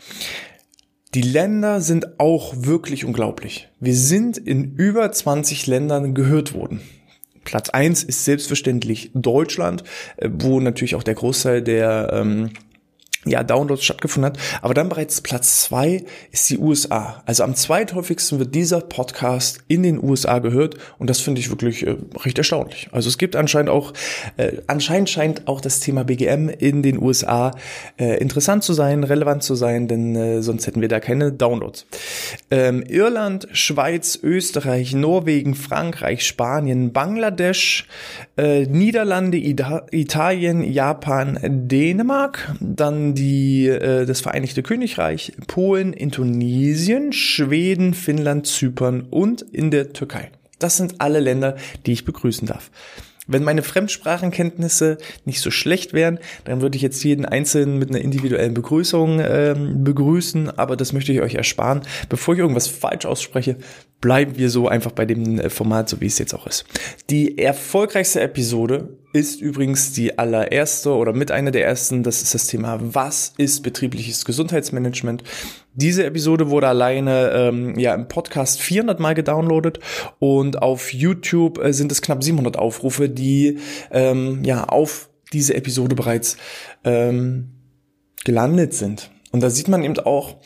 Die 1.14 1.22
Länder 1.22 1.82
sind 1.82 2.20
auch 2.20 2.56
wirklich 2.58 3.06
unglaublich. 3.06 3.70
Wir 3.80 3.96
sind 3.96 4.40
in 4.40 4.74
über 4.74 5.12
20 5.12 5.68
Ländern 5.68 6.16
gehört 6.16 6.56
worden. 6.56 6.82
Platz 7.44 7.70
eins 7.70 8.04
ist 8.04 8.26
selbstverständlich 8.26 9.12
Deutschland, 9.14 9.84
äh, 10.18 10.30
wo 10.34 10.60
natürlich 10.60 10.96
auch 10.96 11.04
der 11.04 11.14
Großteil 11.14 11.62
der 11.62 12.10
ähm, 12.12 12.50
ja, 13.26 13.44
Downloads 13.44 13.84
stattgefunden 13.84 14.32
hat. 14.32 14.40
Aber 14.62 14.74
dann 14.74 14.90
bereits 14.90 15.22
Platz 15.22 15.62
zwei 15.64 16.04
ist 16.32 16.50
die 16.50 16.58
USA. 16.58 17.22
Also 17.26 17.44
am 17.44 17.56
zweithäufigsten 17.56 18.40
wird 18.40 18.56
dieser 18.56 18.82
Podcast 18.82 19.60
in 19.68 19.84
den 19.84 20.04
USA 20.04 20.40
gehört 20.40 20.76
und 20.98 21.10
das 21.10 21.20
finde 21.20 21.42
ich 21.42 21.50
wirklich 21.50 21.86
äh, 21.86 21.96
recht 22.24 22.38
erstaunlich. 22.38 22.90
Also 22.92 23.10
es 23.10 23.18
gibt 23.18 23.36
anscheinend 23.36 23.70
auch, 23.70 23.94
äh, 24.38 24.58
anscheinend 24.68 25.10
scheint 25.10 25.48
auch 25.48 25.62
das 25.62 25.80
Thema 25.80 26.04
BGM 26.04 26.50
in 26.50 26.84
den 26.84 27.02
USA 27.02 27.52
äh, 27.98 28.18
interessant 28.18 28.64
zu 28.64 28.74
sein, 28.74 29.04
relevant 29.04 29.44
zu 29.44 29.56
sein, 29.56 29.88
denn 29.88 30.16
äh, 30.16 30.42
sonst 30.42 30.68
hätten 30.68 30.82
wir 30.82 30.88
da 30.88 31.00
keine 31.00 31.32
Downloads. 31.32 31.86
Ähm, 32.52 32.84
Irland, 32.84 33.48
Schweiz, 33.52 34.20
Österreich, 34.22 34.94
Norwegen, 34.94 35.56
Frankreich, 35.56 36.26
Spanien, 36.26 36.94
Bangladesch, 36.94 37.88
äh, 38.38 38.66
Niederlande, 38.66 39.38
Ida 39.38 39.86
Italien, 39.92 40.64
Japan, 40.64 41.40
Dänemark, 41.44 42.56
dann 42.60 43.13
die, 43.14 43.68
äh, 43.68 44.06
das 44.06 44.22
Vereinigte 44.22 44.64
Königreich, 44.64 45.34
Polen, 45.48 45.94
Indonesien, 45.94 47.14
Schweden, 47.14 47.94
Finnland, 47.94 48.48
Zypern 48.48 49.02
und 49.10 49.42
in 49.42 49.72
der 49.72 49.94
Türkei. 49.94 50.32
Das 50.60 50.78
sind 50.78 50.96
alle 51.00 51.20
Länder, 51.20 51.58
die 51.86 51.94
ich 51.94 52.06
begrüßen 52.06 52.48
darf. 52.48 52.72
Wenn 53.26 53.44
meine 53.44 53.64
Fremdsprachenkenntnisse 53.64 54.98
nicht 55.24 55.40
so 55.40 55.50
schlecht 55.50 55.94
wären, 55.94 56.20
dann 56.44 56.62
würde 56.62 56.76
ich 56.76 56.82
jetzt 56.82 57.04
jeden 57.04 57.26
Einzelnen 57.26 57.80
mit 57.80 57.90
einer 57.90 58.02
individuellen 58.02 58.54
Begrüßung 58.54 59.22
ähm, 59.22 59.84
begrüßen, 59.84 60.58
aber 60.58 60.76
das 60.76 60.92
möchte 60.92 61.14
ich 61.14 61.22
euch 61.22 61.36
ersparen. 61.36 61.84
Bevor 62.10 62.34
ich 62.34 62.42
irgendwas 62.42 62.68
falsch 62.68 63.06
ausspreche, 63.06 63.56
bleiben 64.02 64.38
wir 64.38 64.50
so 64.50 64.68
einfach 64.68 64.92
bei 64.92 65.06
dem 65.06 65.40
äh, 65.40 65.50
Format, 65.50 65.88
so 65.88 66.02
wie 66.02 66.08
es 66.08 66.20
jetzt 66.20 66.34
auch 66.34 66.48
ist. 66.48 66.66
Die 67.10 67.38
erfolgreichste 67.38 68.20
Episode 68.20 68.90
ist 69.14 69.42
übrigens 69.42 69.94
die 69.94 70.18
allererste 70.18 70.90
oder 70.90 71.14
mit 71.14 71.32
einer 71.32 71.52
der 71.52 71.66
ersten. 71.66 72.04
Das 72.04 72.22
ist 72.24 72.34
das 72.34 72.48
Thema, 72.48 72.80
was 72.82 73.34
ist 73.38 73.62
betriebliches 73.62 74.26
Gesundheitsmanagement? 74.26 75.24
Diese 75.74 76.04
Episode 76.06 76.50
wurde 76.50 76.68
alleine 76.68 77.32
ähm, 77.32 77.80
ja 77.80 77.94
im 77.94 78.08
Podcast 78.08 78.60
400 78.60 79.00
Mal 79.00 79.14
gedownloadet 79.14 79.80
und 80.20 80.62
auf 80.62 80.92
YouTube 80.94 81.64
äh, 81.64 81.74
sind 81.74 81.92
es 81.92 82.02
knapp 82.02 82.24
700 82.24 82.58
Aufrufe, 82.58 83.08
die 83.08 83.60
ähm, 83.92 84.44
ja 84.44 84.66
auf 84.66 85.10
diese 85.32 85.54
Episode 85.54 85.96
bereits 85.96 86.38
ähm, 86.84 87.52
gelandet 88.26 88.74
sind. 88.74 89.12
Und 89.32 89.42
da 89.42 89.50
sieht 89.50 89.68
man 89.68 89.84
eben 89.84 89.98
auch, 90.00 90.38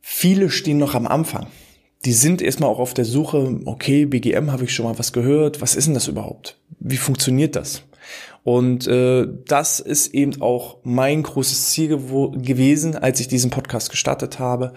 viele 0.00 0.50
stehen 0.50 0.78
noch 0.78 0.94
am 0.94 1.06
Anfang 1.06 1.48
die 2.04 2.12
sind 2.12 2.40
erstmal 2.40 2.70
auch 2.70 2.78
auf 2.78 2.94
der 2.94 3.04
Suche, 3.04 3.58
okay, 3.64 4.06
BGM 4.06 4.52
habe 4.52 4.64
ich 4.64 4.72
schon 4.72 4.86
mal 4.86 4.96
was 4.96 5.12
gehört, 5.12 5.60
was 5.60 5.74
ist 5.74 5.86
denn 5.86 5.94
das 5.94 6.06
überhaupt? 6.06 6.56
Wie 6.78 6.98
funktioniert 6.98 7.56
das? 7.56 7.82
Und 8.46 8.86
äh, 8.86 9.26
das 9.48 9.80
ist 9.80 10.14
eben 10.14 10.40
auch 10.40 10.76
mein 10.84 11.24
großes 11.24 11.70
Ziel 11.70 11.88
gew 11.88 12.30
gewesen, 12.30 12.94
als 12.94 13.18
ich 13.18 13.26
diesen 13.26 13.50
Podcast 13.50 13.90
gestartet 13.90 14.38
habe. 14.38 14.72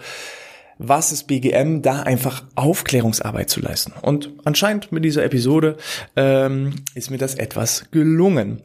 Was 0.78 1.12
ist 1.12 1.28
BGM? 1.28 1.80
Da 1.80 2.02
einfach 2.02 2.42
Aufklärungsarbeit 2.56 3.48
zu 3.48 3.60
leisten. 3.60 3.92
Und 4.02 4.32
anscheinend 4.42 4.90
mit 4.90 5.04
dieser 5.04 5.22
Episode 5.22 5.76
ähm, 6.16 6.74
ist 6.96 7.12
mir 7.12 7.18
das 7.18 7.36
etwas 7.36 7.84
gelungen. 7.92 8.60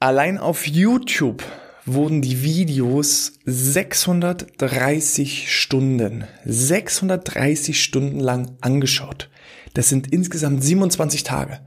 Allein 0.00 0.38
auf 0.38 0.66
YouTube 0.66 1.42
wurden 1.84 2.22
die 2.22 2.42
Videos 2.42 3.34
630 3.44 5.54
Stunden, 5.54 6.24
630 6.46 7.78
Stunden 7.78 8.20
lang 8.20 8.56
angeschaut. 8.62 9.28
Das 9.74 9.90
sind 9.90 10.10
insgesamt 10.10 10.64
27 10.64 11.24
Tage. 11.24 11.60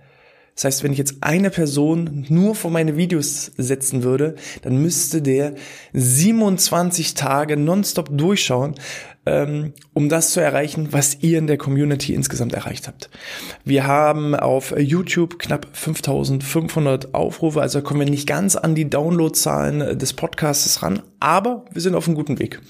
Das 0.58 0.66
heißt, 0.66 0.84
wenn 0.84 0.92
ich 0.92 0.98
jetzt 0.98 1.18
eine 1.22 1.52
Person 1.52 2.26
nur 2.30 2.56
vor 2.56 2.72
meine 2.72 2.98
Videos 2.98 3.52
setzen 3.58 4.02
würde, 4.02 4.34
dann 4.64 4.78
müsste 4.78 5.22
der 5.22 5.54
27 5.94 7.14
Tage 7.14 7.56
nonstop 7.58 8.10
durchschauen, 8.12 8.74
ähm, 9.28 9.74
um 9.94 10.10
das 10.10 10.32
zu 10.32 10.40
erreichen, 10.40 10.88
was 10.92 11.20
ihr 11.22 11.38
in 11.38 11.46
der 11.46 11.60
Community 11.60 12.16
insgesamt 12.16 12.54
erreicht 12.54 12.88
habt. 12.88 13.12
Wir 13.66 13.86
haben 13.86 14.34
auf 14.34 14.74
YouTube 14.76 15.38
knapp 15.38 15.68
5500 15.74 17.14
Aufrufe, 17.14 17.62
also 17.62 17.84
kommen 17.84 18.00
wir 18.00 18.10
nicht 18.10 18.28
ganz 18.28 18.56
an 18.56 18.74
die 18.74 18.90
Downloadzahlen 18.90 20.00
des 20.00 20.14
Podcasts 20.14 20.82
ran, 20.82 21.04
aber 21.20 21.66
wir 21.72 21.84
sind 21.84 21.94
auf 21.94 22.08
einem 22.08 22.16
guten 22.16 22.40
Weg. 22.40 22.62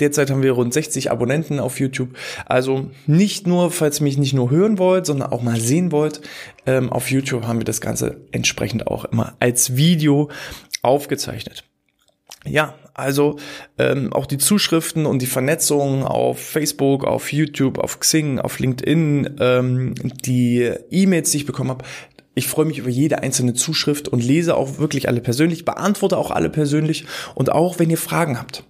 Derzeit 0.00 0.30
haben 0.30 0.42
wir 0.42 0.52
rund 0.52 0.72
60 0.72 1.10
Abonnenten 1.10 1.60
auf 1.60 1.78
YouTube. 1.78 2.10
Also 2.46 2.90
nicht 3.06 3.46
nur, 3.46 3.70
falls 3.70 4.00
ihr 4.00 4.04
mich 4.04 4.18
nicht 4.18 4.34
nur 4.34 4.50
hören 4.50 4.78
wollt, 4.78 5.06
sondern 5.06 5.30
auch 5.30 5.42
mal 5.42 5.60
sehen 5.60 5.92
wollt, 5.92 6.20
ähm, 6.66 6.92
auf 6.92 7.10
YouTube 7.10 7.44
haben 7.44 7.60
wir 7.60 7.64
das 7.64 7.80
Ganze 7.80 8.20
entsprechend 8.32 8.86
auch 8.86 9.04
immer 9.04 9.34
als 9.40 9.76
Video 9.76 10.30
aufgezeichnet. 10.82 11.64
Ja, 12.46 12.74
also 12.92 13.38
ähm, 13.78 14.12
auch 14.12 14.26
die 14.26 14.38
Zuschriften 14.38 15.06
und 15.06 15.22
die 15.22 15.26
Vernetzung 15.26 16.04
auf 16.04 16.38
Facebook, 16.38 17.04
auf 17.04 17.32
YouTube, 17.32 17.78
auf 17.78 18.00
Xing, 18.00 18.38
auf 18.38 18.58
LinkedIn, 18.58 19.36
ähm, 19.40 19.94
die 20.24 20.70
E-Mails, 20.90 21.30
die 21.30 21.38
ich 21.38 21.46
bekommen 21.46 21.70
habe, 21.70 21.84
ich 22.34 22.48
freue 22.48 22.66
mich 22.66 22.78
über 22.78 22.90
jede 22.90 23.20
einzelne 23.22 23.54
Zuschrift 23.54 24.08
und 24.08 24.22
lese 24.22 24.56
auch 24.56 24.78
wirklich 24.78 25.08
alle 25.08 25.20
persönlich, 25.20 25.64
beantworte 25.64 26.18
auch 26.18 26.30
alle 26.30 26.50
persönlich 26.50 27.06
und 27.34 27.50
auch 27.50 27.78
wenn 27.78 27.90
ihr 27.90 27.98
Fragen 27.98 28.38
habt. 28.38 28.64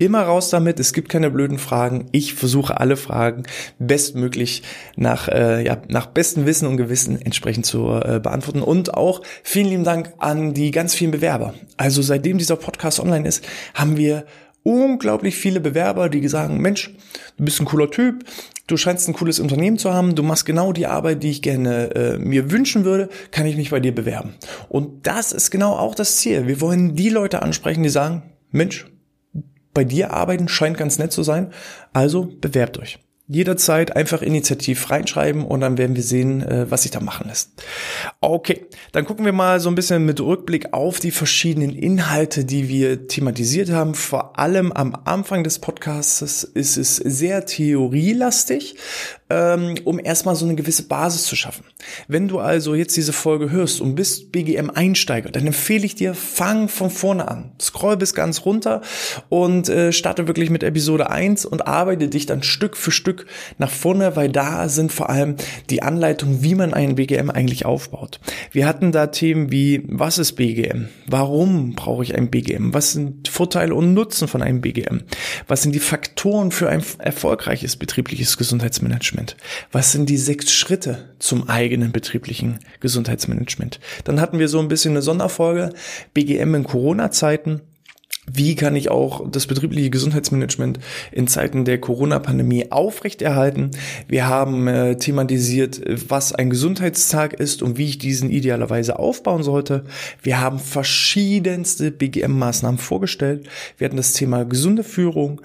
Immer 0.00 0.22
raus 0.22 0.48
damit, 0.48 0.80
es 0.80 0.94
gibt 0.94 1.10
keine 1.10 1.30
blöden 1.30 1.58
Fragen. 1.58 2.06
Ich 2.10 2.32
versuche 2.32 2.80
alle 2.80 2.96
Fragen 2.96 3.42
bestmöglich 3.78 4.62
nach, 4.96 5.28
äh, 5.28 5.62
ja, 5.62 5.76
nach 5.88 6.06
bestem 6.06 6.46
Wissen 6.46 6.66
und 6.66 6.78
Gewissen 6.78 7.20
entsprechend 7.20 7.66
zu 7.66 7.90
äh, 7.90 8.18
beantworten. 8.18 8.62
Und 8.62 8.94
auch 8.94 9.20
vielen 9.42 9.68
lieben 9.68 9.84
Dank 9.84 10.14
an 10.16 10.54
die 10.54 10.70
ganz 10.70 10.94
vielen 10.94 11.10
Bewerber. 11.10 11.52
Also 11.76 12.00
seitdem 12.00 12.38
dieser 12.38 12.56
Podcast 12.56 12.98
online 12.98 13.28
ist, 13.28 13.46
haben 13.74 13.98
wir 13.98 14.24
unglaublich 14.62 15.36
viele 15.36 15.60
Bewerber, 15.60 16.08
die 16.08 16.26
sagen, 16.28 16.62
Mensch, 16.62 16.94
du 17.36 17.44
bist 17.44 17.60
ein 17.60 17.66
cooler 17.66 17.90
Typ, 17.90 18.24
du 18.68 18.78
scheinst 18.78 19.06
ein 19.06 19.12
cooles 19.12 19.38
Unternehmen 19.38 19.76
zu 19.76 19.92
haben, 19.92 20.14
du 20.14 20.22
machst 20.22 20.46
genau 20.46 20.72
die 20.72 20.86
Arbeit, 20.86 21.22
die 21.22 21.30
ich 21.30 21.42
gerne 21.42 21.94
äh, 21.94 22.18
mir 22.18 22.50
wünschen 22.50 22.86
würde, 22.86 23.10
kann 23.32 23.44
ich 23.44 23.58
mich 23.58 23.68
bei 23.68 23.80
dir 23.80 23.94
bewerben. 23.94 24.32
Und 24.70 25.06
das 25.06 25.32
ist 25.32 25.50
genau 25.50 25.74
auch 25.74 25.94
das 25.94 26.16
Ziel. 26.16 26.46
Wir 26.46 26.62
wollen 26.62 26.96
die 26.96 27.10
Leute 27.10 27.42
ansprechen, 27.42 27.82
die 27.82 27.90
sagen, 27.90 28.22
Mensch, 28.50 28.89
bei 29.74 29.84
dir 29.84 30.12
arbeiten 30.12 30.48
scheint 30.48 30.76
ganz 30.76 30.98
nett 30.98 31.12
zu 31.12 31.22
sein. 31.22 31.52
Also 31.92 32.32
bewerbt 32.40 32.78
euch. 32.78 32.98
Jederzeit 33.32 33.94
einfach 33.94 34.22
initiativ 34.22 34.90
reinschreiben 34.90 35.44
und 35.44 35.60
dann 35.60 35.78
werden 35.78 35.94
wir 35.94 36.02
sehen, 36.02 36.42
äh, 36.42 36.68
was 36.68 36.82
sich 36.82 36.90
da 36.90 36.98
machen 36.98 37.28
lässt. 37.28 37.62
Okay, 38.20 38.66
dann 38.90 39.04
gucken 39.04 39.24
wir 39.24 39.32
mal 39.32 39.60
so 39.60 39.68
ein 39.68 39.76
bisschen 39.76 40.04
mit 40.04 40.20
Rückblick 40.20 40.72
auf 40.72 40.98
die 40.98 41.12
verschiedenen 41.12 41.70
Inhalte, 41.70 42.44
die 42.44 42.68
wir 42.68 43.06
thematisiert 43.06 43.70
haben. 43.70 43.94
Vor 43.94 44.36
allem 44.36 44.72
am 44.72 44.96
Anfang 45.04 45.44
des 45.44 45.60
Podcasts 45.60 46.42
ist 46.42 46.76
es 46.76 46.96
sehr 46.96 47.46
theorielastig 47.46 48.74
ähm, 49.30 49.76
um 49.84 49.98
erstmal 49.98 50.34
so 50.34 50.44
eine 50.44 50.56
gewisse 50.56 50.82
Basis 50.82 51.24
zu 51.24 51.36
schaffen. 51.36 51.64
Wenn 52.08 52.28
du 52.28 52.40
also 52.40 52.74
jetzt 52.74 52.96
diese 52.96 53.12
Folge 53.12 53.50
hörst 53.50 53.80
und 53.80 53.94
bist 53.94 54.32
BGM-Einsteiger, 54.32 55.30
dann 55.30 55.46
empfehle 55.46 55.86
ich 55.86 55.94
dir, 55.94 56.14
fang 56.14 56.68
von 56.68 56.90
vorne 56.90 57.28
an. 57.28 57.52
Scroll 57.60 57.96
bis 57.96 58.14
ganz 58.14 58.44
runter 58.44 58.82
und 59.28 59.68
äh, 59.68 59.92
starte 59.92 60.26
wirklich 60.26 60.50
mit 60.50 60.62
Episode 60.62 61.10
1 61.10 61.46
und 61.46 61.66
arbeite 61.66 62.08
dich 62.08 62.26
dann 62.26 62.42
Stück 62.42 62.76
für 62.76 62.90
Stück 62.90 63.26
nach 63.58 63.70
vorne, 63.70 64.16
weil 64.16 64.28
da 64.28 64.68
sind 64.68 64.92
vor 64.92 65.08
allem 65.08 65.36
die 65.70 65.82
Anleitungen, 65.82 66.42
wie 66.42 66.56
man 66.56 66.74
einen 66.74 66.96
BGM 66.96 67.30
eigentlich 67.30 67.64
aufbaut. 67.64 68.20
Wir 68.50 68.66
hatten 68.66 68.90
da 68.90 69.06
Themen 69.06 69.52
wie, 69.52 69.82
was 69.86 70.18
ist 70.18 70.32
BGM? 70.32 70.88
Warum 71.06 71.74
brauche 71.74 72.02
ich 72.02 72.16
ein 72.16 72.30
BGM? 72.30 72.74
Was 72.74 72.92
sind 72.92 73.28
Vorteile 73.28 73.74
und 73.74 73.94
Nutzen 73.94 74.26
von 74.26 74.42
einem 74.42 74.60
BGM? 74.60 75.02
Was 75.46 75.62
sind 75.62 75.74
die 75.74 75.80
Faktoren 75.80 76.50
für 76.50 76.68
ein 76.68 76.82
erfolgreiches 76.98 77.76
betriebliches 77.76 78.36
Gesundheitsmanagement? 78.36 79.19
Gesundheitsmanagement. 79.20 79.36
Was 79.72 79.92
sind 79.92 80.08
die 80.08 80.16
sechs 80.16 80.52
Schritte 80.52 81.10
zum 81.18 81.48
eigenen 81.48 81.92
betrieblichen 81.92 82.58
Gesundheitsmanagement? 82.80 83.80
Dann 84.04 84.20
hatten 84.20 84.38
wir 84.38 84.48
so 84.48 84.58
ein 84.58 84.68
bisschen 84.68 84.92
eine 84.92 85.02
Sonderfolge 85.02 85.70
BGM 86.14 86.54
in 86.54 86.64
Corona-Zeiten. 86.64 87.62
Wie 88.32 88.54
kann 88.54 88.76
ich 88.76 88.90
auch 88.90 89.28
das 89.28 89.46
betriebliche 89.46 89.90
Gesundheitsmanagement 89.90 90.78
in 91.10 91.26
Zeiten 91.26 91.64
der 91.64 91.80
Corona-Pandemie 91.80 92.70
aufrechterhalten? 92.70 93.72
Wir 94.06 94.28
haben 94.28 94.68
äh, 94.68 94.96
thematisiert, 94.96 95.80
was 96.08 96.32
ein 96.32 96.50
Gesundheitstag 96.50 97.32
ist 97.32 97.62
und 97.62 97.76
wie 97.76 97.86
ich 97.86 97.98
diesen 97.98 98.30
idealerweise 98.30 98.98
aufbauen 98.98 99.42
sollte. 99.42 99.84
Wir 100.22 100.40
haben 100.40 100.60
verschiedenste 100.60 101.90
BGM-Maßnahmen 101.90 102.78
vorgestellt. 102.78 103.48
Wir 103.78 103.86
hatten 103.86 103.96
das 103.96 104.12
Thema 104.12 104.44
gesunde 104.44 104.84
Führung. 104.84 105.40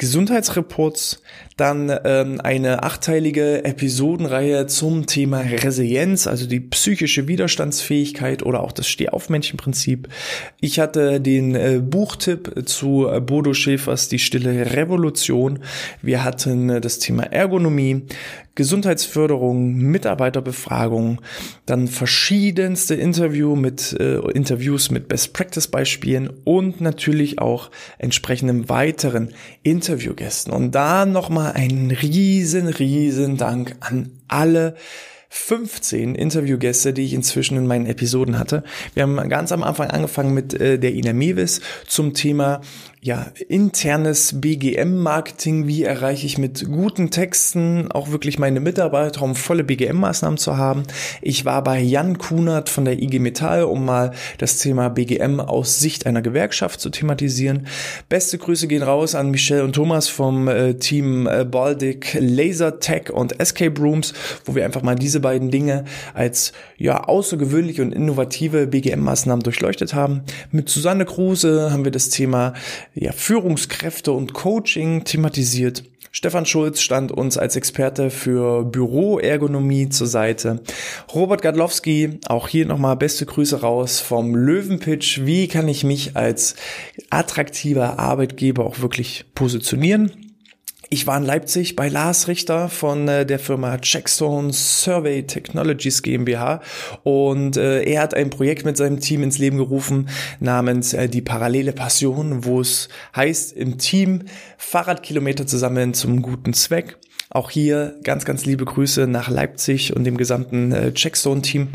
Gesundheitsreports, 0.00 1.22
dann 1.58 1.92
ähm, 2.04 2.40
eine 2.40 2.84
achteilige 2.84 3.66
Episodenreihe 3.66 4.66
zum 4.66 5.04
Thema 5.04 5.40
Resilienz, 5.40 6.26
also 6.26 6.46
die 6.46 6.60
psychische 6.60 7.28
Widerstandsfähigkeit 7.28 8.42
oder 8.42 8.62
auch 8.62 8.72
das 8.72 8.88
Stehaufmännchenprinzip. 8.88 10.08
Ich 10.58 10.80
hatte 10.80 11.20
den 11.20 11.54
äh, 11.54 11.82
Buchtipp 11.84 12.66
zu 12.66 13.08
äh, 13.08 13.20
Bodo 13.20 13.52
Schäfers 13.52 14.08
Die 14.08 14.18
stille 14.18 14.74
Revolution. 14.74 15.58
Wir 16.00 16.24
hatten 16.24 16.70
äh, 16.70 16.80
das 16.80 16.98
Thema 16.98 17.24
Ergonomie, 17.24 18.06
Gesundheitsförderung, 18.54 19.74
Mitarbeiterbefragung, 19.74 21.20
dann 21.66 21.88
verschiedenste 21.88 22.94
Interview 22.94 23.54
mit, 23.54 23.96
äh, 23.98 24.16
Interviews 24.32 24.90
mit 24.90 25.08
Best 25.08 25.32
Practice 25.32 25.68
Beispielen 25.68 26.30
und 26.44 26.80
natürlich 26.80 27.38
auch 27.38 27.70
entsprechenden 27.98 28.68
weiteren 28.68 29.32
Interviewgästen. 29.90 30.52
Und 30.52 30.72
da 30.72 31.04
nochmal 31.04 31.52
einen 31.52 31.90
riesen, 31.90 32.68
riesen 32.68 33.36
Dank 33.36 33.74
an 33.80 34.10
alle 34.28 34.76
15 35.30 36.14
Interviewgäste, 36.14 36.92
die 36.92 37.04
ich 37.04 37.12
inzwischen 37.12 37.56
in 37.56 37.66
meinen 37.66 37.86
Episoden 37.86 38.38
hatte. 38.38 38.62
Wir 38.94 39.02
haben 39.04 39.28
ganz 39.28 39.52
am 39.52 39.62
Anfang 39.62 39.90
angefangen 39.90 40.32
mit 40.32 40.54
äh, 40.54 40.78
der 40.78 40.94
Ina 40.94 41.12
Mewis 41.12 41.60
zum 41.86 42.14
Thema 42.14 42.60
ja, 43.02 43.28
internes 43.48 44.42
BGM-Marketing, 44.42 45.66
wie 45.66 45.84
erreiche 45.84 46.26
ich 46.26 46.36
mit 46.36 46.66
guten 46.66 47.10
Texten 47.10 47.90
auch 47.90 48.10
wirklich 48.10 48.38
meine 48.38 48.60
Mitarbeiter, 48.60 49.22
um 49.22 49.34
volle 49.34 49.64
BGM-Maßnahmen 49.64 50.36
zu 50.36 50.58
haben. 50.58 50.82
Ich 51.22 51.46
war 51.46 51.64
bei 51.64 51.80
Jan 51.80 52.18
Kunert 52.18 52.68
von 52.68 52.84
der 52.84 53.00
IG 53.00 53.18
Metall, 53.18 53.62
um 53.62 53.86
mal 53.86 54.12
das 54.36 54.58
Thema 54.58 54.90
BGM 54.90 55.40
aus 55.40 55.80
Sicht 55.80 56.04
einer 56.04 56.20
Gewerkschaft 56.20 56.78
zu 56.78 56.90
thematisieren. 56.90 57.68
Beste 58.10 58.36
Grüße 58.36 58.68
gehen 58.68 58.82
raus 58.82 59.14
an 59.14 59.30
Michelle 59.30 59.64
und 59.64 59.72
Thomas 59.72 60.08
vom 60.08 60.46
äh, 60.48 60.74
Team 60.74 61.26
äh, 61.26 61.46
Baltic 61.46 62.18
Laser 62.20 62.80
Tech 62.80 63.10
und 63.10 63.40
Escape 63.40 63.80
Rooms, 63.80 64.12
wo 64.44 64.54
wir 64.54 64.66
einfach 64.66 64.82
mal 64.82 64.94
diese 64.94 65.20
beiden 65.20 65.50
Dinge 65.50 65.86
als 66.12 66.52
ja 66.76 67.04
außergewöhnliche 67.04 67.80
und 67.80 67.92
innovative 67.92 68.66
BGM-Maßnahmen 68.66 69.42
durchleuchtet 69.42 69.94
haben. 69.94 70.20
Mit 70.50 70.68
Susanne 70.68 71.06
Kruse 71.06 71.72
haben 71.72 71.84
wir 71.84 71.92
das 71.92 72.10
Thema 72.10 72.52
ja, 72.94 73.12
Führungskräfte 73.12 74.12
und 74.12 74.32
Coaching 74.34 75.04
thematisiert. 75.04 75.84
Stefan 76.12 76.44
Schulz 76.44 76.80
stand 76.80 77.12
uns 77.12 77.38
als 77.38 77.54
Experte 77.54 78.10
für 78.10 78.64
Büroergonomie 78.64 79.90
zur 79.90 80.08
Seite. 80.08 80.60
Robert 81.14 81.40
Gadlowski, 81.40 82.18
auch 82.26 82.48
hier 82.48 82.66
nochmal 82.66 82.96
beste 82.96 83.26
Grüße 83.26 83.60
raus 83.60 84.00
vom 84.00 84.34
Löwenpitch. 84.34 85.24
Wie 85.24 85.46
kann 85.46 85.68
ich 85.68 85.84
mich 85.84 86.16
als 86.16 86.56
attraktiver 87.10 88.00
Arbeitgeber 88.00 88.66
auch 88.66 88.80
wirklich 88.80 89.26
positionieren? 89.36 90.29
Ich 90.92 91.06
war 91.06 91.16
in 91.16 91.24
Leipzig 91.24 91.76
bei 91.76 91.88
Lars 91.88 92.26
Richter 92.26 92.68
von 92.68 93.06
äh, 93.06 93.24
der 93.24 93.38
Firma 93.38 93.78
Checkstone 93.78 94.52
Survey 94.52 95.24
Technologies 95.24 96.02
GmbH 96.02 96.60
und 97.04 97.56
äh, 97.56 97.84
er 97.84 98.02
hat 98.02 98.12
ein 98.12 98.28
Projekt 98.28 98.64
mit 98.64 98.76
seinem 98.76 98.98
Team 98.98 99.22
ins 99.22 99.38
Leben 99.38 99.58
gerufen 99.58 100.08
namens 100.40 100.92
äh, 100.92 101.08
die 101.08 101.22
parallele 101.22 101.72
Passion, 101.72 102.44
wo 102.44 102.60
es 102.60 102.88
heißt 103.14 103.52
im 103.52 103.78
Team 103.78 104.22
Fahrradkilometer 104.58 105.46
zu 105.46 105.58
sammeln 105.58 105.94
zum 105.94 106.22
guten 106.22 106.54
Zweck. 106.54 106.96
Auch 107.28 107.50
hier 107.50 107.94
ganz, 108.02 108.24
ganz 108.24 108.44
liebe 108.44 108.64
Grüße 108.64 109.06
nach 109.06 109.30
Leipzig 109.30 109.94
und 109.94 110.02
dem 110.02 110.16
gesamten 110.16 110.92
Checkstone-Team. 110.92 111.68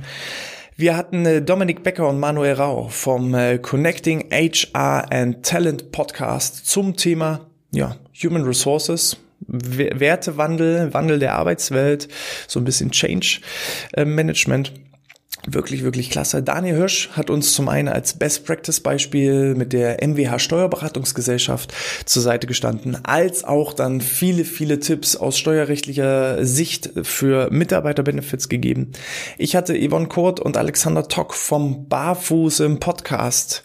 Wir 0.76 0.98
hatten 0.98 1.46
Dominik 1.46 1.84
Becker 1.84 2.10
und 2.10 2.20
Manuel 2.20 2.56
Rau 2.56 2.90
vom 2.90 3.34
Connecting 3.62 4.26
HR 4.30 5.10
and 5.10 5.46
Talent 5.46 5.94
Podcast 5.94 6.68
zum 6.68 6.98
Thema 6.98 7.48
ja, 7.76 7.98
Human 8.24 8.44
Resources, 8.44 9.18
Wertewandel, 9.48 10.94
Wandel 10.94 11.20
der 11.20 11.36
Arbeitswelt, 11.36 12.08
so 12.48 12.60
ein 12.60 12.64
bisschen 12.64 12.92
Change 12.92 13.40
äh, 13.94 14.06
Management. 14.06 14.72
Wirklich, 15.48 15.84
wirklich 15.84 16.10
klasse. 16.10 16.42
Daniel 16.42 16.76
Hirsch 16.76 17.10
hat 17.12 17.30
uns 17.30 17.54
zum 17.54 17.70
einen 17.70 17.88
als 17.88 18.18
Best 18.18 18.48
Practice 18.48 18.80
Beispiel 18.80 19.54
mit 19.54 19.74
der 19.74 19.98
MWH 20.02 20.40
Steuerberatungsgesellschaft 20.40 21.72
zur 22.06 22.24
Seite 22.24 22.48
gestanden, 22.48 22.98
als 23.04 23.44
auch 23.44 23.74
dann 23.74 24.02
viele, 24.02 24.44
viele 24.44 24.80
Tipps 24.80 25.16
aus 25.16 25.38
steuerrechtlicher 25.38 26.44
Sicht 26.44 26.90
für 27.04 27.52
Mitarbeiterbenefits 27.52 28.50
gegeben. 28.50 28.94
Ich 29.38 29.56
hatte 29.56 29.78
Yvonne 29.78 30.08
Kurt 30.08 30.40
und 30.40 30.58
Alexander 30.58 31.08
Tock 31.08 31.36
vom 31.36 31.88
Barfuß 31.90 32.62
im 32.62 32.80
Podcast 32.80 33.64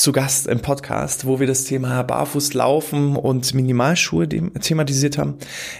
zu 0.00 0.12
Gast 0.12 0.46
im 0.46 0.60
Podcast, 0.60 1.26
wo 1.26 1.40
wir 1.40 1.46
das 1.46 1.64
Thema 1.64 2.02
Barfußlaufen 2.02 3.16
und 3.16 3.52
Minimalschuhe 3.52 4.26
thematisiert 4.26 5.18
haben. 5.18 5.34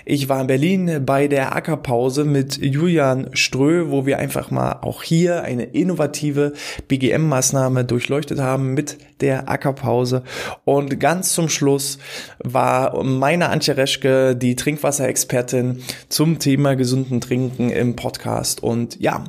Ich 0.05 0.29
war 0.29 0.43
in 0.43 0.47
Berlin 0.47 1.07
bei 1.07 1.27
der 1.27 1.57
Ackerpause 1.57 2.27
mit 2.27 2.59
Julian 2.59 3.31
Strö, 3.33 3.87
wo 3.89 4.05
wir 4.05 4.19
einfach 4.19 4.51
mal 4.51 4.73
auch 4.83 5.03
hier 5.03 5.43
eine 5.45 5.63
innovative 5.63 6.53
BGM-Maßnahme 6.87 7.85
durchleuchtet 7.85 8.41
haben 8.41 8.75
mit 8.75 8.99
der 9.23 9.49
Ackerpause. 9.49 10.23
Und 10.67 11.01
ganz 11.01 11.33
zum 11.33 11.49
Schluss 11.49 11.99
war 12.41 13.03
meine 13.03 13.49
Antje 13.49 13.79
Reschke, 13.79 14.37
die 14.37 14.55
Trinkwasserexpertin, 14.55 15.83
zum 16.11 16.39
Thema 16.39 16.77
gesunden 16.77 17.23
Trinken 17.23 17.71
im 17.71 17.97
Podcast. 17.97 18.63
Und 18.63 19.01
ja, 19.01 19.25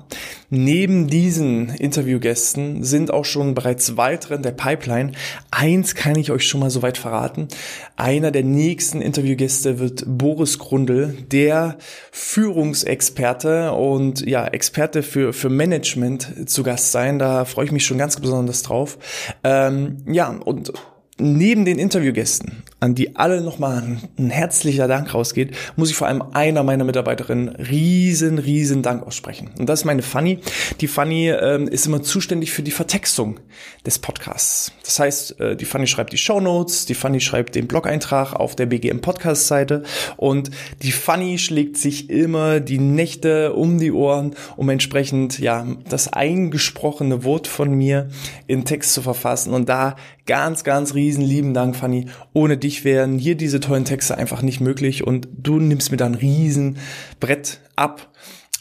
neben 0.50 1.08
diesen 1.08 1.70
Interviewgästen 1.70 2.84
sind 2.84 3.12
auch 3.12 3.26
schon 3.26 3.54
bereits 3.54 3.98
weitere 3.98 4.36
in 4.36 4.42
der 4.42 4.52
Pipeline. 4.52 5.12
Eins 5.52 5.96
kann 5.96 6.16
ich 6.16 6.32
euch 6.32 6.48
schon 6.48 6.60
mal 6.60 6.70
soweit 6.70 6.98
verraten. 6.98 7.48
Einer 7.96 8.32
der 8.32 8.44
nächsten 8.44 9.02
Interviewgäste 9.02 9.80
wird 9.80 10.04
Boris 10.06 10.60
Grundl, 10.60 11.18
der 11.32 11.78
Führungsexperte 12.12 13.72
und 13.72 14.26
ja, 14.26 14.46
Experte 14.48 15.04
für, 15.04 15.34
für 15.34 15.50
Management 15.50 16.50
zu 16.50 16.64
Gast 16.64 16.92
sein. 16.92 17.20
Da 17.20 17.46
freue 17.46 17.66
ich 17.66 17.72
mich 17.72 17.86
schon 17.86 17.98
ganz 17.98 18.20
besonders 18.20 18.64
drauf. 18.64 18.98
Ähm, 19.44 19.98
ja, 20.08 20.30
und 20.30 20.74
neben 21.18 21.66
den 21.66 21.80
Interviewgästen, 21.80 22.64
an 22.82 22.96
die 22.96 23.16
alle 23.16 23.42
nochmal 23.42 24.00
ein, 24.18 24.30
herzlicher 24.32 24.88
Dank 24.88 25.14
rausgeht, 25.14 25.56
muss 25.76 25.92
ich 25.92 25.96
vor 25.96 26.08
allem 26.08 26.24
einer 26.34 26.64
meiner 26.64 26.84
Mitarbeiterinnen 26.84 27.50
riesen, 27.50 28.40
riesen 28.40 28.82
Dank 28.82 29.06
aussprechen. 29.06 29.52
Und 29.60 29.70
das 29.70 29.82
ist 29.82 29.86
meine 29.86 30.02
Fanny. 30.02 30.40
Die 30.82 30.88
Fanny 30.88 31.30
ähm, 31.30 31.68
ist 31.68 31.86
immer 31.86 32.02
zuständig 32.02 32.52
für 32.52 32.64
die 32.64 32.72
Vertextung 32.72 33.40
des 33.86 34.00
Podcasts. 34.00 34.72
Das 34.84 35.00
heißt, 35.00 35.40
äh, 35.40 35.56
die 35.56 35.66
Fanny 35.66 35.86
schreibt 35.86 36.12
die 36.12 36.18
Show 36.18 36.42
Notes, 36.42 36.88
die 36.88 36.96
Fanny 36.96 37.22
schreibt 37.22 37.54
den 37.54 37.68
Blog-Eintrag 37.68 38.34
auf 38.34 38.56
der 38.56 38.66
BGM 38.66 39.00
Podcast 39.02 39.46
Seite 39.46 39.84
und 40.18 40.50
die 40.82 40.92
Fanny 40.92 41.38
schlägt 41.38 41.78
sich 41.78 42.10
immer 42.10 42.60
die 42.60 42.80
Nächte 42.80 43.54
um 43.54 43.78
die 43.78 43.92
Ohren, 43.92 44.36
um 44.58 44.70
entsprechend 44.70 45.38
ja 45.38 45.68
das 45.88 46.12
eingesprochene 46.12 47.24
Wort 47.24 47.48
von 47.48 47.72
mir 47.76 48.10
in 48.48 48.66
Text 48.66 48.94
zu 48.94 49.04
verfassen. 49.04 49.54
Und 49.54 49.70
da 49.70 49.96
ganz, 50.26 50.64
ganz 50.64 50.94
riesen 50.94 51.26
lieben 51.26 51.54
Dank, 51.54 51.76
Fanny. 51.76 52.06
Ohne 52.32 52.58
dich 52.58 52.71
wären 52.84 53.18
hier 53.18 53.36
diese 53.36 53.60
tollen 53.60 53.86
Texte 53.86 54.18
einfach 54.18 54.42
nicht 54.42 54.62
möglich 54.62 55.06
und 55.06 55.28
du 55.38 55.60
nimmst 55.60 55.92
mir 55.92 55.98
da 55.98 56.06
ein 56.06 56.16
riesen 56.16 56.78
Brett 57.20 57.60
ab 57.76 58.12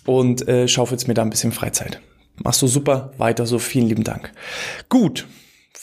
und 0.04 0.46
äh, 0.48 0.68
schaufelst 0.68 1.08
mir 1.08 1.14
da 1.14 1.22
ein 1.22 1.30
bisschen 1.30 1.52
Freizeit. 1.52 2.00
Machst 2.42 2.62
du 2.62 2.66
super, 2.66 3.12
weiter 3.18 3.46
so, 3.46 3.58
vielen 3.58 3.88
lieben 3.88 4.04
Dank. 4.04 4.32
Gut, 4.88 5.26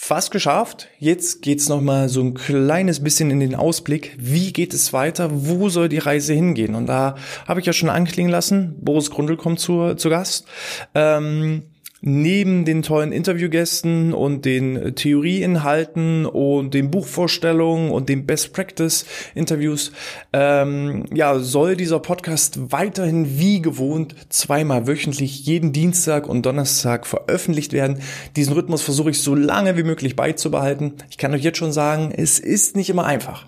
fast 0.08 0.32
geschafft. 0.32 0.88
Jetzt 1.00 1.42
geht's 1.42 1.70
noch 1.70 1.82
mal 1.82 2.10
so 2.10 2.22
ein 2.22 2.34
kleines 2.34 3.04
bisschen 3.04 3.30
in 3.30 3.40
den 3.40 3.56
Ausblick. 3.56 4.16
Wie 4.18 4.54
geht 4.54 4.74
es 4.74 4.94
weiter? 4.94 5.30
Wo 5.32 5.70
soll 5.70 5.90
die 5.90 5.98
Reise 5.98 6.34
hingehen? 6.34 6.76
Und 6.76 6.88
da 6.88 7.16
habe 7.48 7.60
ich 7.60 7.66
ja 7.66 7.74
schon 7.74 7.90
anklingen 7.90 8.32
lassen. 8.32 8.76
Boris 8.80 9.12
Grundl 9.12 9.38
kommt 9.38 9.60
zu, 9.60 9.96
zu 9.96 10.10
Gast. 10.10 10.46
Ähm, 10.96 11.64
neben 12.02 12.66
den 12.66 12.84
tollen 12.84 13.12
Interviewgästen 13.12 14.14
und 14.14 14.46
den 14.46 14.96
Theorieinhalten 14.96 16.26
und 16.26 16.74
den 16.74 16.92
Buchvorstellungen 16.92 17.92
und 17.92 18.10
den 18.10 18.26
Best 18.26 18.54
Practice 18.54 19.06
Interviews, 19.34 19.92
ähm, 20.34 21.06
ja, 21.14 21.40
soll 21.40 21.76
dieser 21.76 22.00
Podcast 22.00 22.72
weiterhin 22.72 23.40
wie 23.40 23.62
gewohnt 23.62 24.16
zweimal 24.30 24.88
wöchentlich 24.88 25.46
jeden 25.46 25.74
Dienstag 25.74 26.28
und 26.28 26.46
Donnerstag 26.46 27.08
veröffentlicht 27.08 27.74
werden. 27.74 28.02
Diesen 28.36 28.54
Rhythmus 28.54 28.82
versuche 28.82 29.10
ich 29.10 29.22
so 29.22 29.34
lange 29.34 29.78
wie 29.78 29.84
möglich 29.84 30.16
beizubehalten. 30.16 30.94
Ich 31.10 31.18
kann 31.18 31.34
euch 31.34 31.44
jetzt 31.44 31.58
schon 31.58 31.72
sagen, 31.72 32.14
es 32.16 32.40
ist 32.40 32.76
nicht 32.76 32.90
immer 32.90 33.06
einfach. 33.06 33.48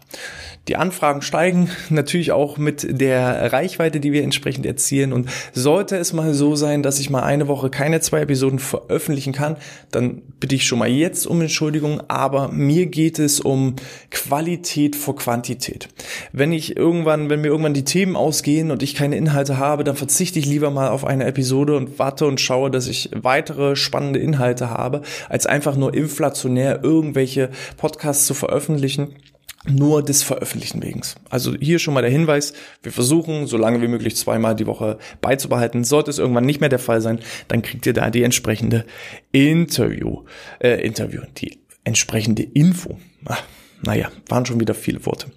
Die 0.70 0.76
Anfragen 0.76 1.24
steigen 1.24 1.72
natürlich 1.90 2.32
auch 2.32 2.60
mit 2.60 3.02
der 3.02 3.52
Reichweite, 3.52 4.00
die 4.00 4.14
wir 4.14 4.24
entsprechend 4.24 4.68
erzielen. 4.68 5.14
Und 5.14 5.28
sollte 5.52 5.98
es 5.98 6.14
mal 6.14 6.36
so 6.36 6.56
sein, 6.56 6.84
dass 6.84 7.00
ich 7.00 7.10
mal 7.10 7.24
eine 7.24 7.48
Woche 7.48 7.72
keine 7.72 8.02
zwei 8.02 8.22
Episoden 8.22 8.60
veröffentlichen 8.60 9.34
kann, 9.34 9.58
dann 9.90 10.22
bitte 10.40 10.54
ich 10.54 10.68
schon 10.68 10.78
mal 10.78 10.88
jetzt 10.88 11.26
um 11.26 11.42
Entschuldigung. 11.42 12.04
Aber 12.08 12.50
mir 12.50 12.86
geht 12.86 13.18
es 13.18 13.40
um 13.40 13.78
Qualität 14.12 14.96
vor 14.96 15.16
Quantität. 15.16 15.90
Wenn 16.34 16.54
ich 16.54 16.78
irgendwann, 16.78 17.32
wenn 17.32 17.42
mir 17.42 17.48
irgendwann 17.48 17.74
die 17.74 17.84
Themen 17.84 18.16
ausgehen 18.16 18.70
und 18.70 18.84
ich 18.84 18.94
keine 18.94 19.18
Inhalte 19.18 19.58
habe, 19.58 19.84
dann 19.84 19.96
verzichte 19.96 20.38
ich 20.38 20.46
lieber 20.46 20.70
mal 20.70 20.90
auf 20.90 21.04
eine 21.04 21.26
Episode 21.26 21.76
und 21.78 21.98
warte 21.98 22.28
und 22.28 22.40
schaue, 22.40 22.70
dass 22.70 22.88
ich 22.88 23.10
weitere 23.16 23.76
spannende 23.76 24.20
Inhalte 24.20 24.70
habe, 24.70 25.02
als 25.30 25.48
einfach 25.48 25.76
nur 25.76 25.96
inflationär 25.96 26.84
irgendwelche 26.84 27.50
Podcasts 27.78 28.28
zu 28.28 28.36
veröffentlichen 28.36 29.16
nur 29.66 30.04
des 30.04 30.24
Veröffentlichen 30.24 30.82
wegen. 30.82 31.02
Also 31.30 31.54
hier 31.60 31.80
schon 31.80 31.94
mal 31.94 32.02
der 32.02 32.12
Hinweis, 32.12 32.54
wir 32.82 32.92
versuchen 32.92 33.46
so 33.48 33.58
lange 33.58 33.82
wie 33.82 33.88
möglich 33.88 34.16
zweimal 34.16 34.56
die 34.56 34.68
Woche 34.68 34.98
beizubehalten. 35.22 35.84
Sollte 35.84 36.10
es 36.10 36.18
irgendwann 36.18 36.46
nicht 36.46 36.62
mehr 36.62 36.70
der 36.70 36.80
Fall 36.80 37.02
sein, 37.02 37.20
dann 37.48 37.62
kriegt 37.62 37.86
ihr 37.86 37.94
da 37.94 38.10
die 38.10 38.24
entsprechende 38.24 38.86
Interview, 39.32 40.24
äh, 40.60 40.86
Interview, 40.86 41.22
die 41.38 41.60
entsprechende 41.84 42.44
Info. 42.44 42.98
Ach, 43.26 43.44
naja, 43.82 44.10
waren 44.28 44.46
schon 44.46 44.60
wieder 44.60 44.74
viele 44.74 45.06
Worte. 45.06 45.28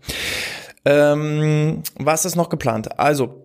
Ähm, 0.85 1.83
was 1.97 2.25
ist 2.25 2.37
noch 2.37 2.49
geplant? 2.49 2.99
Also, 2.99 3.42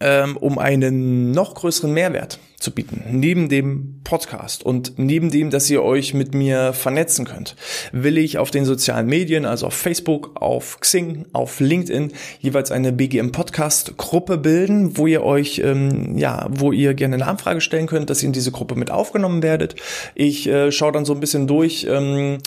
ähm, 0.00 0.36
um 0.36 0.58
einen 0.58 1.30
noch 1.30 1.54
größeren 1.54 1.92
Mehrwert 1.92 2.38
zu 2.58 2.70
bieten, 2.70 3.02
neben 3.10 3.48
dem 3.48 4.00
Podcast 4.02 4.64
und 4.64 4.98
neben 4.98 5.30
dem, 5.30 5.50
dass 5.50 5.70
ihr 5.70 5.82
euch 5.82 6.14
mit 6.14 6.34
mir 6.34 6.72
vernetzen 6.72 7.24
könnt, 7.24 7.54
will 7.92 8.18
ich 8.18 8.38
auf 8.38 8.50
den 8.50 8.64
sozialen 8.64 9.06
Medien, 9.06 9.44
also 9.44 9.66
auf 9.66 9.74
Facebook, 9.74 10.32
auf 10.34 10.80
Xing, 10.80 11.26
auf 11.32 11.60
LinkedIn 11.60 12.12
jeweils 12.40 12.72
eine 12.72 12.92
BGM 12.92 13.32
Podcast 13.32 13.96
Gruppe 13.96 14.38
bilden, 14.38 14.96
wo 14.96 15.06
ihr 15.06 15.22
euch, 15.22 15.60
ähm, 15.64 16.16
ja, 16.18 16.46
wo 16.50 16.72
ihr 16.72 16.94
gerne 16.94 17.16
eine 17.16 17.26
Anfrage 17.26 17.60
stellen 17.60 17.86
könnt, 17.86 18.10
dass 18.10 18.22
ihr 18.22 18.28
in 18.28 18.32
diese 18.32 18.52
Gruppe 18.52 18.74
mit 18.74 18.90
aufgenommen 18.90 19.42
werdet. 19.42 19.76
Ich 20.14 20.46
äh, 20.46 20.72
schaue 20.72 20.92
dann 20.92 21.04
so 21.04 21.12
ein 21.14 21.20
bisschen 21.20 21.46
durch. 21.46 21.86
Ähm, 21.88 22.38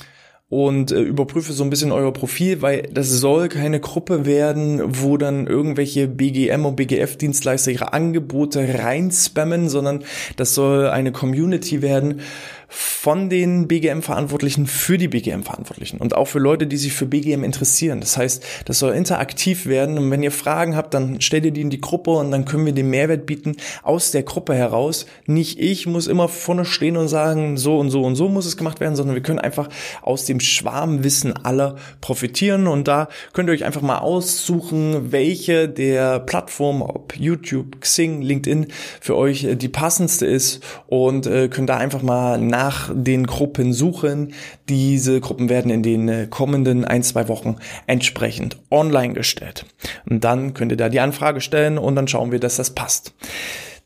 und 0.49 0.91
äh, 0.91 1.01
überprüfe 1.01 1.53
so 1.53 1.63
ein 1.63 1.69
bisschen 1.69 1.91
euer 1.91 2.11
Profil, 2.11 2.63
weil 2.63 2.89
das 2.91 3.09
soll 3.09 3.49
keine 3.49 3.79
Gruppe 3.79 4.25
werden, 4.25 4.81
wo 4.83 5.17
dann 5.17 5.45
irgendwelche 5.45 6.07
BGM 6.07 6.65
und 6.65 6.75
BGF-Dienstleister 6.75 7.71
ihre 7.71 7.93
Angebote 7.93 8.67
reinspammen, 8.79 9.69
sondern 9.69 10.03
das 10.37 10.55
soll 10.55 10.87
eine 10.87 11.11
Community 11.11 11.83
werden, 11.83 12.21
von 12.69 13.29
den 13.29 13.67
BGM-Verantwortlichen 13.67 14.67
für 14.67 14.99
die 14.99 15.07
BGM-Verantwortlichen 15.07 15.97
und 15.97 16.15
auch 16.15 16.25
für 16.25 16.37
Leute, 16.37 16.67
die 16.67 16.77
sich 16.77 16.93
für 16.93 17.07
BGM 17.07 17.43
interessieren. 17.43 17.99
Das 17.99 18.15
heißt, 18.15 18.45
das 18.65 18.77
soll 18.77 18.93
interaktiv 18.93 19.65
werden 19.65 19.97
und 19.97 20.11
wenn 20.11 20.21
ihr 20.21 20.31
Fragen 20.31 20.75
habt, 20.75 20.93
dann 20.93 21.19
stellt 21.19 21.45
ihr 21.45 21.51
die 21.51 21.61
in 21.61 21.71
die 21.71 21.81
Gruppe 21.81 22.11
und 22.11 22.29
dann 22.29 22.45
können 22.45 22.67
wir 22.67 22.73
den 22.73 22.91
Mehrwert 22.91 23.25
bieten 23.25 23.55
aus 23.81 24.11
der 24.11 24.21
Gruppe 24.21 24.53
heraus. 24.53 25.07
Nicht 25.25 25.59
ich 25.59 25.87
muss 25.87 26.05
immer 26.05 26.27
vorne 26.27 26.63
stehen 26.63 26.95
und 26.95 27.07
sagen, 27.07 27.57
so 27.57 27.79
und 27.79 27.89
so 27.89 28.03
und 28.03 28.15
so 28.15 28.29
muss 28.29 28.45
es 28.45 28.55
gemacht 28.55 28.79
werden, 28.79 28.95
sondern 28.95 29.15
wir 29.15 29.23
können 29.23 29.39
einfach 29.39 29.69
aus 30.03 30.25
dem 30.25 30.39
Schwarmwissen 30.39 31.35
aller 31.35 31.75
profitieren 32.01 32.67
und 32.67 32.87
da 32.87 33.09
könnt 33.33 33.49
ihr 33.49 33.53
euch 33.53 33.65
einfach 33.65 33.81
mal 33.81 33.97
aussuchen, 33.97 35.11
welche 35.11 35.67
der 35.67 36.19
Plattformen, 36.19 36.83
ob 36.83 37.17
YouTube, 37.17 37.81
Xing, 37.81 38.21
LinkedIn 38.21 38.67
für 39.01 39.15
euch 39.15 39.47
die 39.49 39.69
passendste 39.69 40.27
ist 40.27 40.61
und 40.85 41.25
äh, 41.25 41.47
könnt 41.47 41.69
da 41.69 41.77
einfach 41.77 42.03
mal 42.03 42.37
nach 42.37 42.58
nach 42.59 42.91
den 42.93 43.25
Gruppen 43.25 43.71
suchen. 43.71 44.33
Diese 44.67 45.21
Gruppen 45.21 45.47
werden 45.47 45.71
in 45.71 45.81
den 45.81 46.09
äh, 46.09 46.27
kommenden 46.29 46.83
ein, 46.83 47.03
zwei 47.03 47.29
Wochen 47.29 47.55
entsprechend 47.87 48.57
online 48.69 49.13
gestellt. 49.13 49.65
Und 50.09 50.25
dann 50.25 50.53
könnt 50.53 50.73
ihr 50.73 50.77
da 50.77 50.89
die 50.89 50.99
Anfrage 50.99 51.39
stellen 51.39 51.77
und 51.77 51.95
dann 51.95 52.09
schauen 52.09 52.33
wir, 52.33 52.39
dass 52.39 52.57
das 52.57 52.71
passt. 52.71 53.13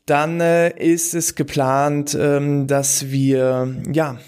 Dann 0.06 0.40
äh, 0.40 0.70
ist 0.76 1.14
es 1.14 1.36
geplant, 1.36 2.18
ähm, 2.20 2.66
dass 2.66 3.12
wir, 3.12 3.76
ja, 3.92 4.18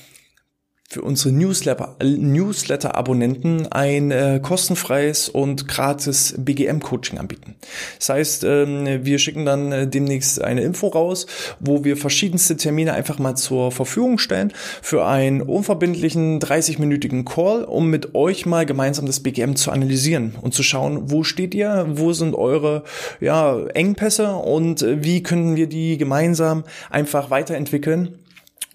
für 0.88 1.02
unsere 1.02 1.34
Newsletter, 1.34 1.96
Newsletter-Abonnenten 2.00 3.66
ein 3.72 4.12
äh, 4.12 4.40
kostenfreies 4.40 5.28
und 5.28 5.66
gratis 5.66 6.34
BGM-Coaching 6.38 7.18
anbieten. 7.18 7.56
Das 7.98 8.08
heißt, 8.10 8.44
ähm, 8.44 9.04
wir 9.04 9.18
schicken 9.18 9.44
dann 9.44 9.72
äh, 9.72 9.88
demnächst 9.88 10.40
eine 10.40 10.62
Info 10.62 10.86
raus, 10.86 11.26
wo 11.58 11.82
wir 11.82 11.96
verschiedenste 11.96 12.56
Termine 12.56 12.92
einfach 12.92 13.18
mal 13.18 13.34
zur 13.34 13.72
Verfügung 13.72 14.18
stellen 14.18 14.52
für 14.80 15.04
einen 15.06 15.42
unverbindlichen 15.42 16.40
30-minütigen 16.40 17.24
Call, 17.24 17.64
um 17.64 17.90
mit 17.90 18.14
euch 18.14 18.46
mal 18.46 18.64
gemeinsam 18.64 19.06
das 19.06 19.20
BGM 19.20 19.56
zu 19.56 19.72
analysieren 19.72 20.36
und 20.40 20.54
zu 20.54 20.62
schauen, 20.62 21.10
wo 21.10 21.24
steht 21.24 21.54
ihr, 21.54 21.86
wo 21.90 22.12
sind 22.12 22.34
eure 22.34 22.84
ja, 23.20 23.58
Engpässe 23.74 24.34
und 24.36 24.82
äh, 24.82 25.02
wie 25.02 25.22
können 25.22 25.56
wir 25.56 25.66
die 25.66 25.98
gemeinsam 25.98 26.62
einfach 26.90 27.30
weiterentwickeln. 27.30 28.18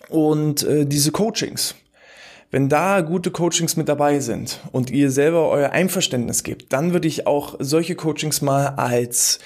Und 0.09 0.63
äh, 0.63 0.85
diese 0.85 1.13
Coachings, 1.13 1.75
wenn 2.51 2.67
da 2.67 3.01
gute 3.01 3.31
Coachings 3.31 3.77
mit 3.77 3.89
dabei 3.89 4.19
sind 4.19 4.59
und 4.71 4.91
ihr 4.91 5.09
selber 5.09 5.49
euer 5.49 5.71
Einverständnis 5.71 6.43
gebt, 6.43 6.71
dann 6.73 6.93
würde 6.93 7.07
ich 7.07 7.25
auch 7.25 7.55
solche 7.59 7.95
Coachings 7.95 8.41
mal 8.41 8.67
als 8.67 9.39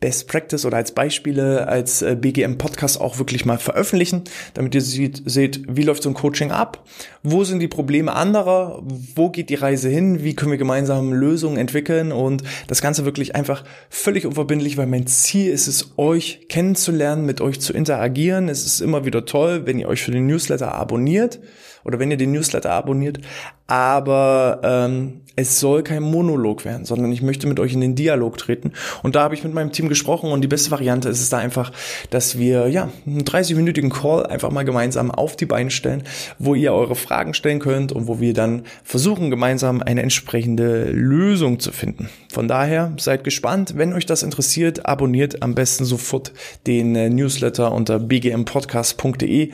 Best 0.00 0.28
Practice 0.28 0.64
oder 0.64 0.78
als 0.78 0.92
Beispiele 0.92 1.68
als 1.68 2.00
äh, 2.00 2.16
BGM 2.18 2.56
Podcast 2.56 2.98
auch 2.98 3.18
wirklich 3.18 3.44
mal 3.44 3.58
veröffentlichen, 3.58 4.22
damit 4.54 4.74
ihr 4.74 4.80
seht, 4.80 5.22
seht, 5.26 5.62
wie 5.68 5.82
läuft 5.82 6.02
so 6.02 6.08
ein 6.08 6.14
Coaching 6.14 6.50
ab, 6.50 6.86
wo 7.22 7.44
sind 7.44 7.60
die 7.60 7.68
Probleme 7.68 8.14
anderer, 8.14 8.82
wo 9.14 9.28
geht 9.28 9.50
die 9.50 9.56
Reise 9.56 9.90
hin, 9.90 10.24
wie 10.24 10.34
können 10.34 10.52
wir 10.52 10.58
gemeinsam 10.58 11.12
Lösungen 11.12 11.58
entwickeln? 11.58 12.12
Und 12.12 12.42
das 12.66 12.80
Ganze 12.80 13.04
wirklich 13.04 13.36
einfach 13.36 13.62
völlig 13.90 14.24
unverbindlich, 14.24 14.78
weil 14.78 14.86
mein 14.86 15.06
Ziel 15.06 15.52
ist 15.52 15.66
es, 15.66 15.92
euch 15.98 16.46
kennenzulernen, 16.48 17.26
mit 17.26 17.42
euch 17.42 17.60
zu 17.60 17.74
interagieren. 17.74 18.48
Es 18.48 18.64
ist 18.64 18.80
immer 18.80 19.04
wieder 19.04 19.26
toll, 19.26 19.66
wenn 19.66 19.78
ihr 19.78 19.88
euch 19.88 20.02
für 20.02 20.12
den 20.12 20.26
Newsletter 20.26 20.72
abonniert 20.74 21.40
oder 21.84 21.98
wenn 21.98 22.10
ihr 22.10 22.16
den 22.16 22.32
Newsletter 22.32 22.70
abonniert, 22.70 23.20
aber 23.66 24.60
ähm, 24.64 25.20
es 25.36 25.60
soll 25.60 25.82
kein 25.82 26.02
Monolog 26.02 26.64
werden, 26.64 26.84
sondern 26.84 27.12
ich 27.12 27.22
möchte 27.22 27.46
mit 27.46 27.60
euch 27.60 27.72
in 27.72 27.80
den 27.80 27.94
Dialog 27.94 28.36
treten. 28.36 28.72
Und 29.02 29.14
da 29.14 29.22
habe 29.22 29.34
ich 29.34 29.44
mit 29.44 29.54
meinem 29.54 29.72
Team 29.72 29.88
gesprochen 29.88 30.32
und 30.32 30.42
die 30.42 30.48
beste 30.48 30.70
Variante 30.70 31.08
ist 31.08 31.20
es 31.20 31.30
da 31.30 31.38
einfach, 31.38 31.72
dass 32.10 32.36
wir 32.36 32.68
ja 32.68 32.90
einen 33.06 33.22
30-minütigen 33.22 33.90
Call 33.90 34.26
einfach 34.26 34.50
mal 34.50 34.64
gemeinsam 34.64 35.10
auf 35.10 35.36
die 35.36 35.46
Beine 35.46 35.70
stellen, 35.70 36.02
wo 36.38 36.54
ihr 36.54 36.72
eure 36.72 36.96
Fragen 36.96 37.32
stellen 37.32 37.60
könnt 37.60 37.92
und 37.92 38.08
wo 38.08 38.20
wir 38.20 38.34
dann 38.34 38.64
versuchen, 38.82 39.30
gemeinsam 39.30 39.82
eine 39.82 40.02
entsprechende 40.02 40.90
Lösung 40.90 41.60
zu 41.60 41.72
finden. 41.72 42.08
Von 42.32 42.48
daher 42.48 42.92
seid 42.98 43.24
gespannt. 43.24 43.74
Wenn 43.76 43.92
euch 43.92 44.06
das 44.06 44.22
interessiert, 44.22 44.86
abonniert 44.86 45.42
am 45.42 45.54
besten 45.54 45.84
sofort 45.84 46.32
den 46.66 46.96
äh, 46.96 47.08
Newsletter 47.08 47.72
unter 47.72 47.98
bgmpodcast.de 47.98 49.52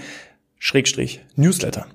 Schrägstrich 0.59 1.21
Newsletter. 1.37 1.87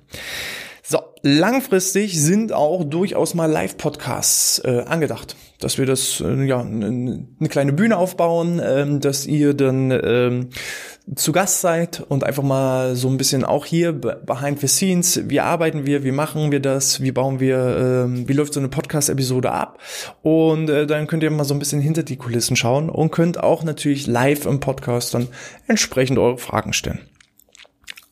So, 0.84 0.98
langfristig 1.22 2.20
sind 2.20 2.52
auch 2.52 2.84
durchaus 2.84 3.34
mal 3.34 3.50
Live-Podcasts 3.50 4.58
äh, 4.64 4.84
angedacht, 4.86 5.36
dass 5.60 5.78
wir 5.78 5.86
das 5.86 6.20
äh, 6.20 6.44
ja 6.44 6.60
eine 6.60 7.48
kleine 7.48 7.72
Bühne 7.72 7.96
aufbauen, 7.96 8.58
äh, 8.58 8.98
dass 8.98 9.24
ihr 9.24 9.54
dann 9.54 9.90
äh, 9.90 10.46
zu 11.14 11.32
Gast 11.32 11.60
seid 11.60 12.04
und 12.08 12.24
einfach 12.24 12.42
mal 12.42 12.94
so 12.94 13.08
ein 13.08 13.16
bisschen 13.16 13.44
auch 13.44 13.64
hier 13.64 13.92
behind 13.92 14.60
the 14.60 14.68
scenes, 14.68 15.28
wie 15.28 15.40
arbeiten 15.40 15.86
wir, 15.86 16.04
wie 16.04 16.12
machen 16.12 16.52
wir 16.52 16.60
das, 16.60 17.00
wie 17.00 17.12
bauen 17.12 17.40
wir, 17.40 17.56
äh, 18.08 18.28
wie 18.28 18.32
läuft 18.32 18.52
so 18.52 18.60
eine 18.60 18.68
Podcast-Episode 18.68 19.50
ab 19.50 19.78
und 20.22 20.68
äh, 20.68 20.86
dann 20.86 21.06
könnt 21.06 21.22
ihr 21.22 21.30
mal 21.30 21.44
so 21.44 21.54
ein 21.54 21.58
bisschen 21.58 21.80
hinter 21.80 22.02
die 22.02 22.16
Kulissen 22.16 22.56
schauen 22.56 22.90
und 22.90 23.12
könnt 23.12 23.42
auch 23.42 23.64
natürlich 23.64 24.06
live 24.06 24.46
im 24.46 24.60
Podcast 24.60 25.14
dann 25.14 25.28
entsprechend 25.68 26.18
eure 26.18 26.38
Fragen 26.38 26.72
stellen. 26.72 27.00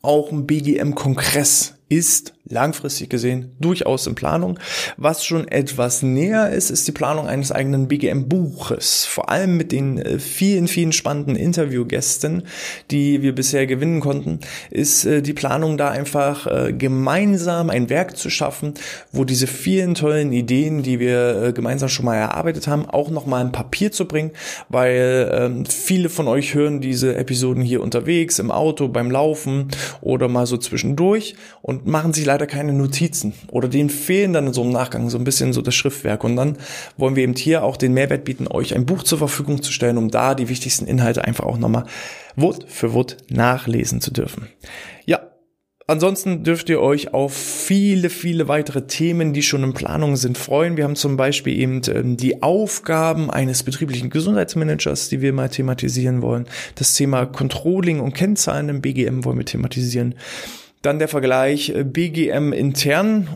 Auch 0.01 0.31
ein 0.31 0.47
BGM-Kongress 0.47 1.75
ist 1.91 2.33
langfristig 2.47 3.09
gesehen 3.09 3.51
durchaus 3.59 4.07
in 4.07 4.15
Planung. 4.15 4.57
Was 4.95 5.25
schon 5.25 5.47
etwas 5.47 6.03
näher 6.03 6.49
ist, 6.49 6.69
ist 6.69 6.87
die 6.87 6.93
Planung 6.93 7.27
eines 7.27 7.51
eigenen 7.51 7.87
BGM-Buches. 7.87 9.05
Vor 9.05 9.29
allem 9.29 9.57
mit 9.57 9.73
den 9.73 9.97
äh, 9.97 10.17
vielen, 10.17 10.67
vielen 10.67 10.93
spannenden 10.93 11.35
Interviewgästen, 11.35 12.43
die 12.91 13.21
wir 13.21 13.35
bisher 13.35 13.67
gewinnen 13.67 13.99
konnten, 13.99 14.39
ist 14.69 15.05
äh, 15.05 15.21
die 15.21 15.33
Planung 15.33 15.77
da 15.77 15.89
einfach 15.89 16.47
äh, 16.47 16.73
gemeinsam 16.73 17.69
ein 17.69 17.89
Werk 17.89 18.15
zu 18.15 18.29
schaffen, 18.29 18.73
wo 19.11 19.25
diese 19.25 19.47
vielen 19.47 19.93
tollen 19.93 20.31
Ideen, 20.31 20.83
die 20.83 20.99
wir 20.99 21.51
gemeinsam 21.53 21.89
schon 21.89 22.05
mal 22.05 22.15
erarbeitet 22.15 22.67
haben, 22.67 22.85
auch 22.89 23.09
nochmal 23.09 23.41
ein 23.41 23.51
Papier 23.51 23.91
zu 23.91 24.05
bringen, 24.07 24.31
weil 24.69 25.29
ähm, 25.33 25.65
viele 25.65 26.09
von 26.09 26.27
euch 26.27 26.53
hören 26.53 26.79
diese 26.79 27.15
Episoden 27.15 27.63
hier 27.63 27.81
unterwegs, 27.81 28.39
im 28.39 28.51
Auto, 28.51 28.87
beim 28.87 29.11
Laufen 29.11 29.67
oder 30.01 30.27
mal 30.27 30.45
so 30.45 30.57
zwischendurch 30.57 31.35
und 31.61 31.80
machen 31.83 32.13
sich 32.13 32.25
leider 32.25 32.47
keine 32.47 32.73
Notizen 32.73 33.33
oder 33.49 33.67
denen 33.67 33.89
fehlen 33.89 34.33
dann 34.33 34.53
so 34.53 34.61
einem 34.61 34.71
Nachgang 34.71 35.09
so 35.09 35.17
ein 35.17 35.23
bisschen 35.23 35.53
so 35.53 35.61
das 35.61 35.75
Schriftwerk 35.75 36.23
und 36.23 36.35
dann 36.35 36.57
wollen 36.97 37.15
wir 37.15 37.23
eben 37.23 37.35
hier 37.35 37.63
auch 37.63 37.77
den 37.77 37.93
Mehrwert 37.93 38.23
bieten, 38.23 38.47
euch 38.47 38.75
ein 38.75 38.85
Buch 38.85 39.03
zur 39.03 39.17
Verfügung 39.17 39.61
zu 39.61 39.71
stellen, 39.71 39.97
um 39.97 40.09
da 40.09 40.35
die 40.35 40.49
wichtigsten 40.49 40.87
Inhalte 40.87 41.23
einfach 41.25 41.45
auch 41.45 41.57
nochmal 41.57 41.85
Wort 42.35 42.65
für 42.67 42.93
Wort 42.93 43.17
nachlesen 43.29 44.01
zu 44.01 44.11
dürfen. 44.11 44.47
Ja, 45.05 45.31
Ansonsten 45.91 46.45
dürft 46.45 46.69
ihr 46.69 46.79
euch 46.79 47.13
auf 47.13 47.33
viele, 47.35 48.09
viele 48.09 48.47
weitere 48.47 48.87
Themen, 48.87 49.33
die 49.33 49.41
schon 49.41 49.61
in 49.65 49.73
Planung 49.73 50.15
sind, 50.15 50.37
freuen. 50.37 50.77
Wir 50.77 50.85
haben 50.85 50.95
zum 50.95 51.17
Beispiel 51.17 51.59
eben 51.59 51.81
ähm, 51.93 52.15
die 52.15 52.41
Aufgaben 52.41 53.29
eines 53.29 53.63
betrieblichen 53.63 54.09
Gesundheitsmanagers, 54.09 55.09
die 55.09 55.19
wir 55.19 55.33
mal 55.33 55.49
thematisieren 55.49 56.21
wollen. 56.21 56.45
Das 56.75 56.93
Thema 56.93 57.25
Controlling 57.25 57.99
und 57.99 58.13
Kennzahlen 58.13 58.69
im 58.69 58.79
BGM 58.79 59.25
wollen 59.25 59.39
wir 59.39 59.45
thematisieren. 59.45 60.15
Dann 60.81 60.97
der 60.97 61.07
Vergleich 61.07 61.69
äh, 61.69 61.83
BGM 61.83 62.53
intern 62.53 63.27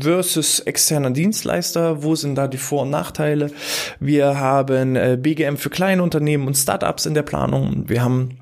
versus 0.00 0.60
externer 0.60 1.10
Dienstleister. 1.10 2.02
Wo 2.02 2.14
sind 2.14 2.34
da 2.34 2.46
die 2.46 2.58
Vor- 2.58 2.82
und 2.82 2.90
Nachteile? 2.90 3.50
Wir 4.00 4.38
haben 4.38 4.96
äh, 4.96 5.16
BGM 5.20 5.56
für 5.56 5.70
kleine 5.70 6.02
Unternehmen 6.02 6.46
und 6.46 6.56
Startups 6.56 7.06
in 7.06 7.14
der 7.14 7.22
Planung. 7.22 7.84
Wir 7.88 8.02
haben 8.02 8.39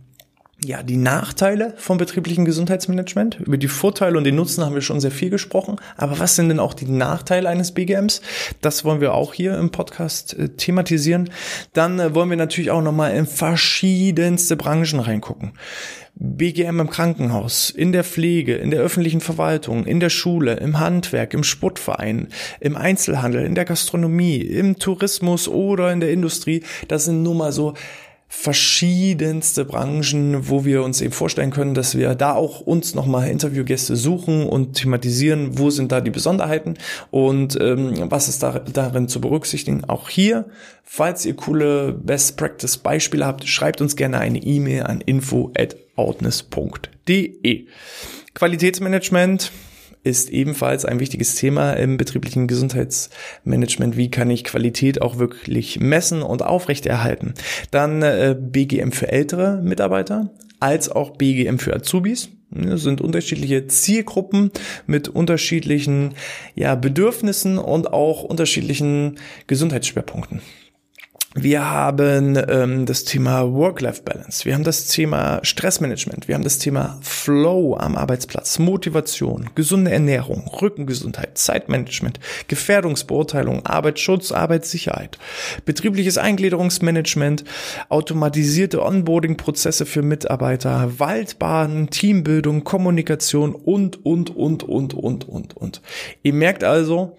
ja, 0.68 0.82
die 0.82 0.98
Nachteile 0.98 1.72
vom 1.78 1.96
betrieblichen 1.96 2.44
Gesundheitsmanagement. 2.44 3.40
Über 3.40 3.56
die 3.56 3.68
Vorteile 3.68 4.18
und 4.18 4.24
den 4.24 4.36
Nutzen 4.36 4.62
haben 4.62 4.74
wir 4.74 4.82
schon 4.82 5.00
sehr 5.00 5.10
viel 5.10 5.30
gesprochen. 5.30 5.76
Aber 5.96 6.18
was 6.18 6.36
sind 6.36 6.50
denn 6.50 6.60
auch 6.60 6.74
die 6.74 6.84
Nachteile 6.84 7.48
eines 7.48 7.72
BGMs? 7.72 8.20
Das 8.60 8.84
wollen 8.84 9.00
wir 9.00 9.14
auch 9.14 9.32
hier 9.32 9.56
im 9.56 9.70
Podcast 9.70 10.38
äh, 10.38 10.50
thematisieren. 10.50 11.30
Dann 11.72 11.98
äh, 11.98 12.14
wollen 12.14 12.28
wir 12.28 12.36
natürlich 12.36 12.70
auch 12.70 12.82
nochmal 12.82 13.16
in 13.16 13.26
verschiedenste 13.26 14.56
Branchen 14.56 15.00
reingucken. 15.00 15.52
BGM 16.20 16.80
im 16.80 16.90
Krankenhaus, 16.90 17.70
in 17.70 17.92
der 17.92 18.04
Pflege, 18.04 18.56
in 18.56 18.70
der 18.70 18.80
öffentlichen 18.80 19.20
Verwaltung, 19.20 19.86
in 19.86 20.00
der 20.00 20.10
Schule, 20.10 20.54
im 20.54 20.80
Handwerk, 20.80 21.32
im 21.32 21.44
Sportverein, 21.44 22.28
im 22.60 22.76
Einzelhandel, 22.76 23.46
in 23.46 23.54
der 23.54 23.64
Gastronomie, 23.64 24.36
im 24.36 24.78
Tourismus 24.78 25.48
oder 25.48 25.92
in 25.92 26.00
der 26.00 26.10
Industrie. 26.10 26.62
Das 26.88 27.06
sind 27.06 27.22
nur 27.22 27.36
mal 27.36 27.52
so 27.52 27.74
verschiedenste 28.30 29.64
Branchen, 29.64 30.48
wo 30.50 30.66
wir 30.66 30.82
uns 30.82 31.00
eben 31.00 31.12
vorstellen 31.12 31.50
können, 31.50 31.72
dass 31.72 31.96
wir 31.96 32.14
da 32.14 32.34
auch 32.34 32.60
uns 32.60 32.94
nochmal 32.94 33.30
Interviewgäste 33.30 33.96
suchen 33.96 34.46
und 34.46 34.74
thematisieren, 34.74 35.58
wo 35.58 35.70
sind 35.70 35.92
da 35.92 36.02
die 36.02 36.10
Besonderheiten 36.10 36.74
und 37.10 37.58
ähm, 37.58 38.10
was 38.10 38.28
ist 38.28 38.42
da, 38.42 38.58
darin 38.58 39.08
zu 39.08 39.22
berücksichtigen. 39.22 39.84
Auch 39.86 40.10
hier, 40.10 40.44
falls 40.84 41.24
ihr 41.24 41.34
coole 41.34 41.92
Best 41.92 42.36
Practice 42.36 42.76
Beispiele 42.76 43.24
habt, 43.24 43.48
schreibt 43.48 43.80
uns 43.80 43.96
gerne 43.96 44.18
eine 44.18 44.38
E-Mail 44.38 44.82
an 44.82 45.00
info 45.00 45.50
at 45.56 45.76
outness.de. 45.96 47.66
Qualitätsmanagement, 48.34 49.50
ist 50.08 50.30
ebenfalls 50.30 50.84
ein 50.84 51.00
wichtiges 51.00 51.34
Thema 51.34 51.74
im 51.74 51.98
betrieblichen 51.98 52.48
Gesundheitsmanagement. 52.48 53.96
Wie 53.96 54.10
kann 54.10 54.30
ich 54.30 54.44
Qualität 54.44 55.02
auch 55.02 55.18
wirklich 55.18 55.78
messen 55.80 56.22
und 56.22 56.42
aufrechterhalten? 56.42 57.34
Dann 57.70 58.02
äh, 58.02 58.34
BGM 58.38 58.92
für 58.92 59.12
ältere 59.12 59.60
Mitarbeiter 59.62 60.30
als 60.60 60.88
auch 60.88 61.10
BGM 61.10 61.58
für 61.58 61.74
Azubis. 61.74 62.30
Das 62.50 62.82
sind 62.82 63.02
unterschiedliche 63.02 63.66
Zielgruppen 63.66 64.50
mit 64.86 65.08
unterschiedlichen 65.08 66.14
ja, 66.54 66.74
Bedürfnissen 66.74 67.58
und 67.58 67.92
auch 67.92 68.22
unterschiedlichen 68.22 69.16
Gesundheitsschwerpunkten. 69.46 70.40
Wir 71.34 71.70
haben 71.70 72.42
ähm, 72.48 72.86
das 72.86 73.04
Thema 73.04 73.52
Work-Life-Balance. 73.52 74.46
Wir 74.46 74.54
haben 74.54 74.64
das 74.64 74.86
Thema 74.86 75.40
Stressmanagement. 75.42 76.26
Wir 76.26 76.34
haben 76.34 76.42
das 76.42 76.58
Thema 76.58 76.98
Flow 77.02 77.76
am 77.76 77.96
Arbeitsplatz, 77.96 78.58
Motivation, 78.58 79.50
gesunde 79.54 79.90
Ernährung, 79.90 80.48
Rückengesundheit, 80.48 81.36
Zeitmanagement, 81.36 82.18
Gefährdungsbeurteilung, 82.48 83.66
Arbeitsschutz, 83.66 84.32
Arbeitssicherheit, 84.32 85.18
betriebliches 85.66 86.16
Eingliederungsmanagement, 86.16 87.44
automatisierte 87.90 88.82
Onboarding-Prozesse 88.82 89.84
für 89.84 90.00
Mitarbeiter, 90.00 90.98
Waldbaden, 90.98 91.90
Teambildung, 91.90 92.64
Kommunikation 92.64 93.54
und, 93.54 94.02
und, 94.06 94.34
und, 94.34 94.62
und, 94.62 94.94
und, 94.94 95.28
und, 95.28 95.56
und. 95.58 95.82
Ihr 96.22 96.32
merkt 96.32 96.64
also, 96.64 97.18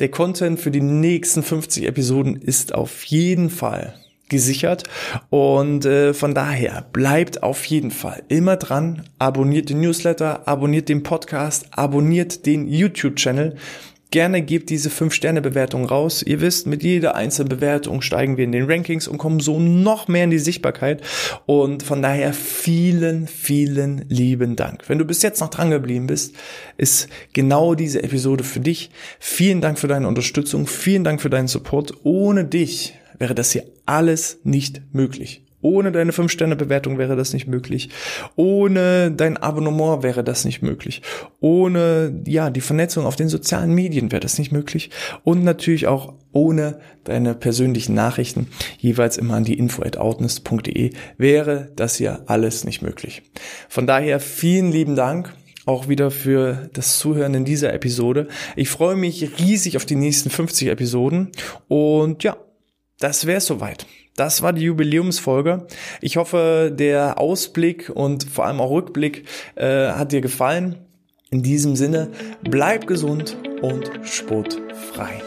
der 0.00 0.10
Content 0.10 0.58
für 0.58 0.70
die 0.70 0.80
nächsten 0.80 1.42
50 1.42 1.86
Episoden 1.86 2.36
ist 2.36 2.74
auf 2.74 3.04
jeden 3.04 3.50
Fall 3.50 3.94
gesichert. 4.28 4.84
Und 5.28 5.84
äh, 5.84 6.14
von 6.14 6.34
daher 6.34 6.86
bleibt 6.92 7.42
auf 7.42 7.64
jeden 7.66 7.90
Fall 7.90 8.22
immer 8.28 8.56
dran, 8.56 9.04
abonniert 9.18 9.68
den 9.68 9.80
Newsletter, 9.80 10.48
abonniert 10.48 10.88
den 10.88 11.02
Podcast, 11.02 11.66
abonniert 11.72 12.46
den 12.46 12.66
YouTube-Channel 12.66 13.56
Gerne 14.10 14.42
gebt 14.42 14.70
diese 14.70 14.88
5-Sterne-Bewertung 14.88 15.84
raus. 15.84 16.22
Ihr 16.22 16.40
wisst, 16.40 16.66
mit 16.66 16.82
jeder 16.82 17.14
einzelnen 17.14 17.48
Bewertung 17.48 18.02
steigen 18.02 18.36
wir 18.36 18.44
in 18.44 18.50
den 18.50 18.68
Rankings 18.68 19.06
und 19.06 19.18
kommen 19.18 19.38
so 19.38 19.60
noch 19.60 20.08
mehr 20.08 20.24
in 20.24 20.30
die 20.30 20.40
Sichtbarkeit. 20.40 21.02
Und 21.46 21.84
von 21.84 22.02
daher 22.02 22.32
vielen, 22.32 23.28
vielen 23.28 24.04
lieben 24.08 24.56
Dank. 24.56 24.88
Wenn 24.88 24.98
du 24.98 25.04
bis 25.04 25.22
jetzt 25.22 25.40
noch 25.40 25.50
dran 25.50 25.70
geblieben 25.70 26.08
bist, 26.08 26.34
ist 26.76 27.08
genau 27.32 27.76
diese 27.76 28.02
Episode 28.02 28.42
für 28.42 28.60
dich. 28.60 28.90
Vielen 29.20 29.60
Dank 29.60 29.78
für 29.78 29.88
deine 29.88 30.08
Unterstützung. 30.08 30.66
Vielen 30.66 31.04
Dank 31.04 31.22
für 31.22 31.30
deinen 31.30 31.48
Support. 31.48 31.94
Ohne 32.02 32.44
dich 32.44 32.94
wäre 33.18 33.36
das 33.36 33.52
hier 33.52 33.64
alles 33.86 34.40
nicht 34.42 34.82
möglich. 34.92 35.44
Ohne 35.62 35.92
deine 35.92 36.12
5-Sterne-Bewertung 36.12 36.98
wäre 36.98 37.16
das 37.16 37.32
nicht 37.32 37.46
möglich. 37.46 37.90
Ohne 38.36 39.10
dein 39.10 39.36
Abonnement 39.36 40.02
wäre 40.02 40.24
das 40.24 40.44
nicht 40.44 40.62
möglich. 40.62 41.02
Ohne, 41.40 42.22
ja, 42.26 42.50
die 42.50 42.60
Vernetzung 42.60 43.06
auf 43.06 43.16
den 43.16 43.28
sozialen 43.28 43.74
Medien 43.74 44.10
wäre 44.10 44.20
das 44.20 44.38
nicht 44.38 44.52
möglich. 44.52 44.90
Und 45.24 45.44
natürlich 45.44 45.86
auch 45.86 46.14
ohne 46.32 46.80
deine 47.04 47.34
persönlichen 47.34 47.94
Nachrichten, 47.94 48.48
jeweils 48.78 49.16
immer 49.18 49.34
an 49.34 49.44
die 49.44 49.58
info 49.58 49.82
at 49.82 49.96
outness.de, 49.96 50.90
wäre 51.18 51.72
das 51.76 51.96
hier 51.96 52.22
alles 52.26 52.64
nicht 52.64 52.82
möglich. 52.82 53.22
Von 53.68 53.86
daher 53.86 54.20
vielen 54.20 54.70
lieben 54.72 54.96
Dank 54.96 55.34
auch 55.66 55.88
wieder 55.88 56.10
für 56.10 56.68
das 56.72 56.98
Zuhören 56.98 57.34
in 57.34 57.44
dieser 57.44 57.72
Episode. 57.72 58.28
Ich 58.56 58.70
freue 58.70 58.96
mich 58.96 59.38
riesig 59.38 59.76
auf 59.76 59.84
die 59.84 59.96
nächsten 59.96 60.30
50 60.30 60.68
Episoden 60.68 61.30
und 61.68 62.24
ja, 62.24 62.36
das 62.98 63.26
wäre 63.26 63.40
soweit. 63.40 63.86
Das 64.20 64.42
war 64.42 64.52
die 64.52 64.64
Jubiläumsfolge. 64.64 65.66
Ich 66.02 66.18
hoffe, 66.18 66.70
der 66.70 67.18
Ausblick 67.18 67.88
und 67.88 68.24
vor 68.24 68.44
allem 68.44 68.60
auch 68.60 68.70
Rückblick 68.70 69.24
äh, 69.54 69.92
hat 69.92 70.12
dir 70.12 70.20
gefallen. 70.20 70.76
In 71.30 71.42
diesem 71.42 71.74
Sinne, 71.74 72.10
bleib 72.42 72.86
gesund 72.86 73.38
und 73.62 73.90
sportfrei. 74.04 75.22